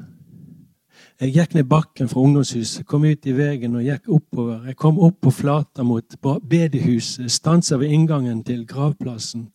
Jeg 1.20 1.35
gikk 1.37 1.55
ned 1.55 1.68
bakken 1.68 2.09
fra 2.09 2.23
ungdomshuset, 2.25 2.87
kom 2.88 3.05
ut 3.05 3.27
i 3.29 3.35
veien 3.37 3.77
og 3.77 3.85
gikk 3.85 4.09
oppover. 4.09 4.62
Jeg 4.66 4.77
kom 4.81 4.99
opp 5.05 5.20
på 5.20 5.33
flata 5.33 5.85
mot 5.85 6.16
bedehuset, 6.49 7.29
stansa 7.31 7.77
ved 7.81 7.92
inngangen 7.92 8.42
til 8.44 8.64
gravplassen. 8.66 9.51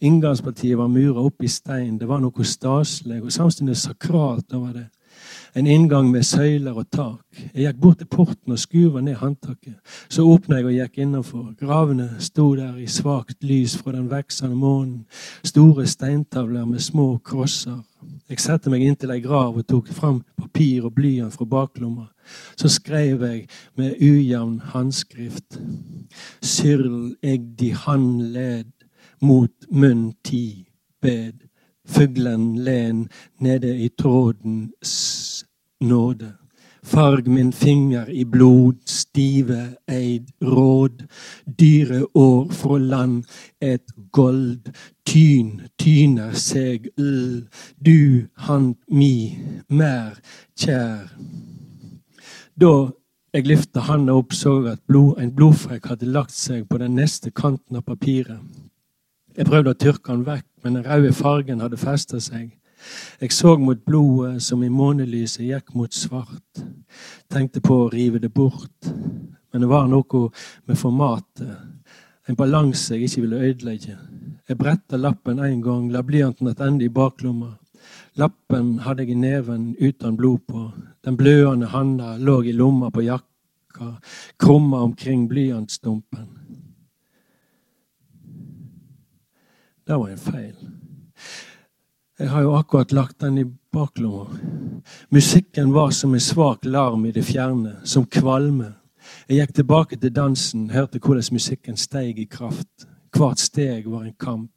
Inngangspartiet 0.00 0.78
var 0.78 0.88
mura 0.88 1.20
opp 1.20 1.42
i 1.42 1.48
stein. 1.48 1.98
Det 1.98 2.08
var 2.08 2.22
noe 2.22 2.44
staselig 2.46 3.22
og 3.22 3.32
samtidig 3.32 3.76
sakralt 3.76 4.54
over 4.54 4.72
det. 4.72 4.88
En 5.54 5.66
inngang 5.66 6.10
med 6.10 6.22
søyler 6.22 6.76
og 6.78 6.86
tak. 6.90 7.24
Jeg 7.54 7.64
gikk 7.64 7.80
bort 7.82 7.98
til 7.98 8.06
porten 8.06 8.54
og 8.54 8.58
skuva 8.58 9.00
ned 9.02 9.18
håndtaket. 9.18 9.74
Så 10.08 10.22
åpna 10.22 10.60
jeg 10.60 10.68
og 10.68 10.76
gikk 10.76 11.00
innenfor. 11.02 11.48
Gravene 11.58 12.08
sto 12.22 12.52
der 12.56 12.78
i 12.78 12.86
svakt 12.86 13.42
lys 13.42 13.74
fra 13.78 13.92
den 13.96 14.06
veksende 14.10 14.54
månen. 14.54 15.06
Store 15.44 15.86
steintavler 15.86 16.64
med 16.64 16.80
små 16.80 17.18
krosser. 17.18 17.80
Jeg 18.30 18.40
satte 18.40 18.70
meg 18.70 18.84
inntil 18.86 19.10
ei 19.10 19.20
grav 19.20 19.58
og 19.58 19.66
tok 19.66 19.90
fram 19.92 20.22
papir 20.38 20.86
og 20.86 20.94
blyant 20.94 21.34
fra 21.34 21.44
baklomma. 21.44 22.06
Så 22.56 22.70
skrev 22.70 23.24
jeg 23.26 23.48
med 23.76 23.98
ujevn 23.98 24.60
håndskrift. 24.70 25.58
Syrl 26.40 27.16
egdi 27.22 27.74
handled 27.74 28.70
mot 29.20 29.52
munn 29.70 30.12
ti 30.24 30.66
bed. 31.02 31.46
Fuglen 31.86 32.64
len 32.64 33.08
nede 33.38 33.76
i 33.76 33.88
trådens 33.88 35.44
nåde. 35.80 36.32
Farg 36.82 37.28
min 37.28 37.52
finger 37.52 38.08
i 38.08 38.24
blod, 38.24 38.74
stive 38.86 39.76
eid 39.88 40.30
råd. 40.42 41.04
Dyre 41.58 42.06
år 42.14 42.48
fra 42.52 42.78
land, 42.78 43.24
et 43.60 43.92
gold. 44.12 44.72
Tyn 45.04 45.60
tyner 45.78 46.32
seg 46.32 46.88
l. 46.96 47.44
Du 47.76 48.26
hand 48.46 48.74
mi, 48.88 49.36
mer 49.68 50.16
kjær. 50.56 51.12
Da 52.60 52.72
jeg 53.34 53.46
løfta 53.46 53.84
handa 53.86 54.16
opp, 54.16 54.32
så 54.32 54.56
jeg 54.64 54.78
at 54.78 54.82
blod, 54.88 55.20
en 55.20 55.34
blodfrekk 55.36 55.92
hadde 55.92 56.08
lagt 56.08 56.34
seg 56.34 56.64
på 56.68 56.80
den 56.80 56.96
neste 56.96 57.30
kanten 57.30 57.76
av 57.76 57.84
papiret. 57.86 58.40
Jeg 59.40 59.48
prøvde 59.48 59.72
å 59.72 59.76
tørke 59.80 60.12
den 60.12 60.24
vekk, 60.26 60.44
men 60.60 60.74
den 60.76 60.84
røde 60.84 61.10
fargen 61.16 61.62
hadde 61.64 61.78
festa 61.80 62.18
seg. 62.20 62.50
Jeg 63.22 63.32
så 63.32 63.54
mot 63.56 63.78
blodet 63.88 64.42
som 64.44 64.60
i 64.60 64.68
månelyset 64.68 65.46
gikk 65.46 65.72
mot 65.72 65.94
svart. 65.96 66.60
Tenkte 67.32 67.62
på 67.64 67.78
å 67.86 67.86
rive 67.88 68.20
det 68.20 68.28
bort, 68.36 68.90
men 68.90 69.64
det 69.64 69.70
var 69.70 69.86
noe 69.88 70.26
med 70.68 70.76
formatet. 70.76 71.54
En 72.28 72.36
balanse 72.36 72.98
jeg 72.98 73.08
ikke 73.08 73.24
ville 73.24 73.40
ødelegge. 73.48 73.96
Jeg 74.44 74.58
bretta 74.60 75.00
lappen 75.00 75.40
en 75.40 75.62
gang, 75.64 75.88
la 75.88 76.02
blyanten 76.04 76.52
tilbake 76.52 76.84
i 76.84 76.92
baklomma. 76.92 77.54
Lappen 78.20 78.74
hadde 78.84 79.06
jeg 79.06 79.14
i 79.14 79.22
neven 79.22 79.70
uten 79.80 80.20
blod 80.20 80.44
på. 80.48 80.66
Den 81.00 81.16
blødende 81.16 81.72
handa 81.72 82.18
lå 82.18 82.42
i 82.42 82.52
lomma 82.52 82.92
på 82.92 83.06
jakka, 83.08 83.94
krumma 84.36 84.82
omkring 84.84 85.30
blyantstumpen. 85.32 86.28
Det 89.90 89.96
var 89.98 90.08
en 90.08 90.18
feil. 90.18 90.54
Jeg 92.18 92.28
har 92.30 92.42
jo 92.42 92.52
akkurat 92.54 92.92
lagt 92.92 93.20
den 93.20 93.38
i 93.38 93.44
baklomma. 93.72 94.26
Musikken 95.10 95.72
var 95.74 95.90
som 95.90 96.14
en 96.14 96.20
svak 96.20 96.64
larm 96.64 97.06
i 97.06 97.10
det 97.10 97.24
fjerne, 97.24 97.72
som 97.84 98.06
kvalme. 98.06 98.68
Jeg 99.28 99.40
gikk 99.40 99.54
tilbake 99.54 99.96
til 99.96 100.14
dansen, 100.14 100.70
hørte 100.70 101.02
hvordan 101.02 101.34
musikken 101.34 101.76
steig 101.76 102.18
i 102.18 102.28
kraft. 102.30 102.86
Hvert 103.16 103.42
steg 103.42 103.90
var 103.90 104.04
en 104.06 104.14
kamp. 104.14 104.52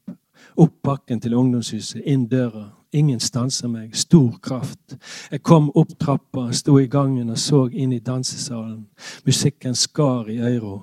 Opp 0.55 0.77
bakken 0.83 1.19
til 1.19 1.33
ungdomshuset, 1.33 2.03
inn 2.05 2.29
døra. 2.29 2.69
Ingen 2.93 3.19
stansa 3.19 3.67
meg. 3.67 3.95
Stor 3.97 4.37
kraft. 4.37 4.99
Jeg 5.31 5.41
kom 5.41 5.71
opp 5.73 5.97
trappa, 5.99 6.51
sto 6.51 6.77
i 6.77 6.85
gangen 6.85 7.33
og 7.33 7.41
så 7.41 7.65
inn 7.73 7.93
i 7.93 8.03
dansesalen. 8.05 8.85
Musikken 9.25 9.73
skar 9.73 10.29
i 10.29 10.37
øra. 10.37 10.77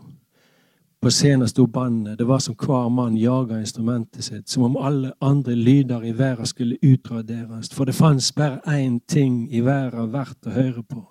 På 1.02 1.10
scenen 1.10 1.48
sto 1.48 1.66
bandet. 1.66 2.18
Det 2.18 2.24
var 2.24 2.38
som 2.38 2.54
hver 2.54 2.88
mann 2.88 3.16
jaga 3.16 3.60
instrumentet 3.60 4.24
sitt. 4.24 4.48
Som 4.48 4.62
om 4.62 4.76
alle 4.76 5.12
andre 5.20 5.54
lyder 5.54 6.04
i 6.04 6.12
verden 6.12 6.46
skulle 6.46 6.76
utraderes. 6.82 7.70
For 7.72 7.84
det 7.84 7.94
fantes 7.94 8.32
bare 8.32 8.60
én 8.66 9.00
ting 9.08 9.48
i 9.52 9.60
verden 9.64 10.12
verdt 10.12 10.46
å 10.46 10.52
høre 10.52 10.82
på. 10.82 11.06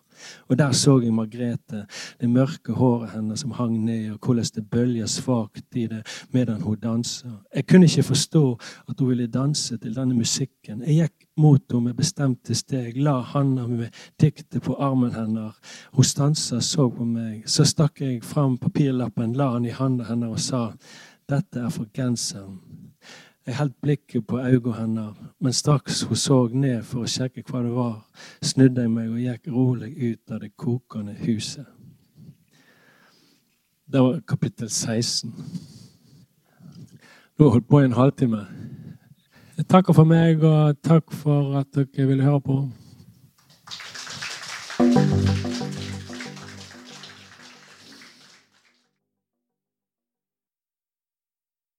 Og 0.48 0.58
der 0.60 0.72
så 0.72 1.00
jeg 1.00 1.14
Margrethe, 1.14 1.86
det 2.22 2.30
mørke 2.30 2.74
håret 2.74 3.12
hennes 3.14 3.40
som 3.40 3.52
hang 3.52 3.78
ned, 3.86 4.12
og 4.12 4.20
hvordan 4.26 4.52
det 4.56 4.70
bølger 4.70 5.06
svakt 5.06 5.76
i 5.76 5.88
det 5.88 6.04
medan 6.32 6.62
hun 6.62 6.78
danser. 6.78 7.44
Jeg 7.56 7.68
kunne 7.68 7.86
ikke 7.86 8.04
forstå 8.04 8.58
at 8.90 9.00
hun 9.00 9.10
ville 9.10 9.28
danse 9.28 9.78
til 9.78 9.96
denne 9.96 10.16
musikken. 10.16 10.84
Jeg 10.88 11.10
gikk 11.10 11.28
mot 11.38 11.62
henne 11.72 11.84
med 11.84 11.94
bestemte 11.98 12.56
steg, 12.56 12.98
la 12.98 13.20
handa 13.22 13.68
med 13.68 13.96
diktet 14.22 14.62
på 14.62 14.76
armen 14.80 15.14
hennes. 15.16 15.56
Hun 15.94 16.04
stansa, 16.04 16.60
så 16.60 16.90
på 16.90 17.06
meg. 17.06 17.46
Så 17.46 17.66
stakk 17.66 18.02
jeg 18.02 18.24
fram 18.24 18.58
papirlappen, 18.58 19.36
la 19.38 19.54
han 19.54 19.66
i 19.66 19.76
handa 19.76 20.10
hennes 20.10 20.36
og 20.36 20.40
sa 20.40 20.66
dette 21.30 21.62
er 21.62 21.70
for 21.70 21.86
genseren. 21.94 22.60
Jeg 23.50 23.58
holdt 23.58 23.82
blikket 23.82 24.28
på 24.28 24.38
øynene 24.38 24.74
hennes, 24.76 25.16
men 25.40 25.54
straks 25.54 26.02
hun 26.02 26.16
så 26.16 26.36
ned 26.54 26.84
for 26.86 27.02
å 27.02 27.10
sjekke 27.10 27.42
hva 27.48 27.64
det 27.66 27.72
var, 27.74 27.96
snudde 28.46 28.84
jeg 28.86 28.92
meg 28.94 29.08
og 29.10 29.24
gikk 29.24 29.48
rolig 29.50 29.90
ut 29.98 30.34
av 30.36 30.44
det 30.44 30.52
kokende 30.54 31.16
huset. 31.24 31.66
Det 33.90 34.04
var 34.06 34.20
kapittel 34.30 34.70
16. 34.70 35.34
Nå 37.40 37.48
har 37.48 37.56
holdt 37.56 37.70
på 37.74 37.82
i 37.82 37.88
en 37.90 37.98
halvtime. 37.98 38.46
Jeg 39.58 39.66
takker 39.74 39.98
for 39.98 40.06
meg, 40.06 40.46
og 40.46 40.78
takk 40.86 41.10
for 41.10 41.58
at 41.58 41.74
dere 41.74 42.06
ville 42.12 42.30
høre 42.30 42.46
på. 42.46 42.60